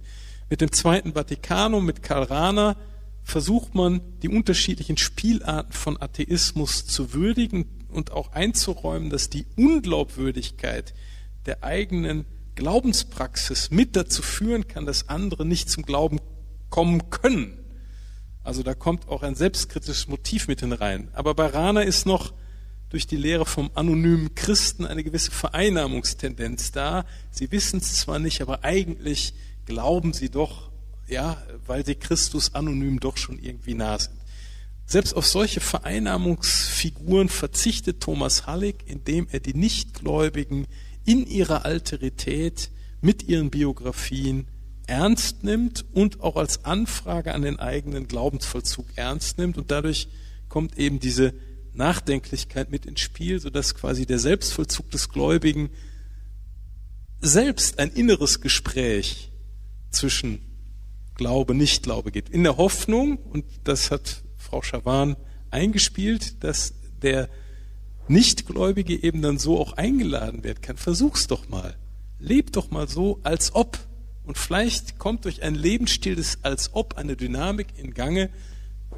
[0.49, 2.77] Mit dem Zweiten Vatikanum, mit Karl Rahner,
[3.23, 10.93] versucht man, die unterschiedlichen Spielarten von Atheismus zu würdigen und auch einzuräumen, dass die Unglaubwürdigkeit
[11.45, 12.25] der eigenen
[12.61, 16.19] Glaubenspraxis mit dazu führen kann, dass andere nicht zum Glauben
[16.69, 17.57] kommen können.
[18.43, 21.09] Also da kommt auch ein selbstkritisches Motiv mit hinein.
[21.13, 22.33] Aber bei Rana ist noch
[22.89, 27.05] durch die Lehre vom anonymen Christen eine gewisse Vereinnahmungstendenz da.
[27.31, 29.33] Sie wissen es zwar nicht, aber eigentlich
[29.65, 30.69] glauben sie doch
[31.07, 34.15] ja, weil sie Christus anonym doch schon irgendwie nah sind.
[34.85, 40.67] Selbst auf solche Vereinnahmungsfiguren verzichtet Thomas Hallig, indem er die Nichtgläubigen
[41.05, 42.69] in ihrer Alterität
[43.01, 44.47] mit ihren Biografien
[44.87, 49.57] ernst nimmt und auch als Anfrage an den eigenen Glaubensvollzug ernst nimmt.
[49.57, 50.07] Und dadurch
[50.49, 51.33] kommt eben diese
[51.73, 55.69] Nachdenklichkeit mit ins Spiel, sodass quasi der Selbstvollzug des Gläubigen
[57.21, 59.31] selbst ein inneres Gespräch
[59.91, 60.39] zwischen
[61.15, 62.29] Glaube, Nichtglaube geht.
[62.29, 65.15] In der Hoffnung, und das hat Frau Schawan
[65.51, 67.29] eingespielt, dass der
[68.07, 70.77] Nichtgläubige eben dann so auch eingeladen werden kann.
[70.77, 71.75] Versuch's doch mal.
[72.19, 73.79] Leb doch mal so, als ob.
[74.25, 78.29] Und vielleicht kommt durch einen Lebensstil des als ob eine Dynamik in Gange,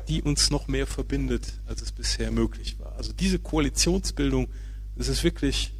[0.07, 2.93] die uns noch mehr verbindet, als es bisher möglich war.
[2.97, 4.49] Also diese Koalitionsbildung,
[4.95, 5.73] das ist wirklich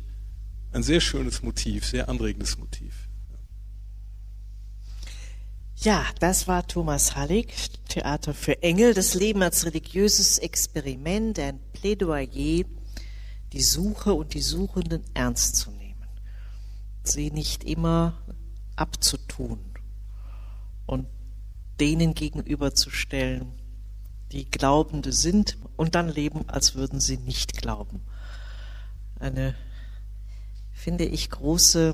[0.72, 2.94] ein sehr schönes Motiv, sehr anregendes Motiv.
[5.78, 7.54] Ja, das war Thomas Hallig,
[7.90, 12.64] Theater für Engel, das Leben als religiöses Experiment, ein Plädoyer,
[13.54, 16.08] die Suche und die Suchenden ernst zu nehmen,
[17.04, 18.18] sie nicht immer
[18.76, 19.60] abzutun
[20.88, 21.08] und
[21.80, 23.52] denen gegenüberzustellen,
[24.32, 28.02] die Glaubende sind und dann leben, als würden sie nicht glauben.
[29.20, 29.56] Eine,
[30.72, 31.94] finde ich, große,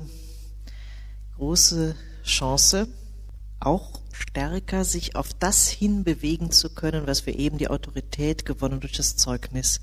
[1.36, 2.88] große Chance,
[3.58, 8.92] auch stärker sich auf das hinbewegen zu können, was wir eben die Autorität gewonnen durch
[8.92, 9.82] das Zeugnis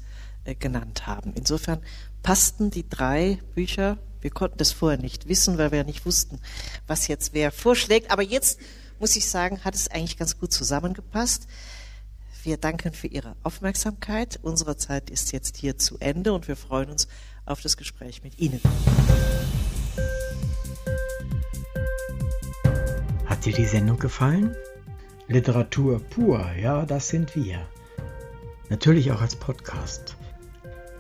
[0.55, 1.33] genannt haben.
[1.35, 1.81] Insofern
[2.23, 3.97] passten die drei Bücher.
[4.21, 6.39] Wir konnten das vorher nicht wissen, weil wir ja nicht wussten,
[6.87, 8.11] was jetzt wer vorschlägt.
[8.11, 8.59] Aber jetzt
[8.99, 11.47] muss ich sagen, hat es eigentlich ganz gut zusammengepasst.
[12.43, 14.39] Wir danken für Ihre Aufmerksamkeit.
[14.41, 17.07] Unsere Zeit ist jetzt hier zu Ende und wir freuen uns
[17.45, 18.61] auf das Gespräch mit Ihnen.
[23.25, 24.55] Hat dir die Sendung gefallen?
[25.27, 27.67] Literatur pur, ja, das sind wir.
[28.69, 30.16] Natürlich auch als Podcast.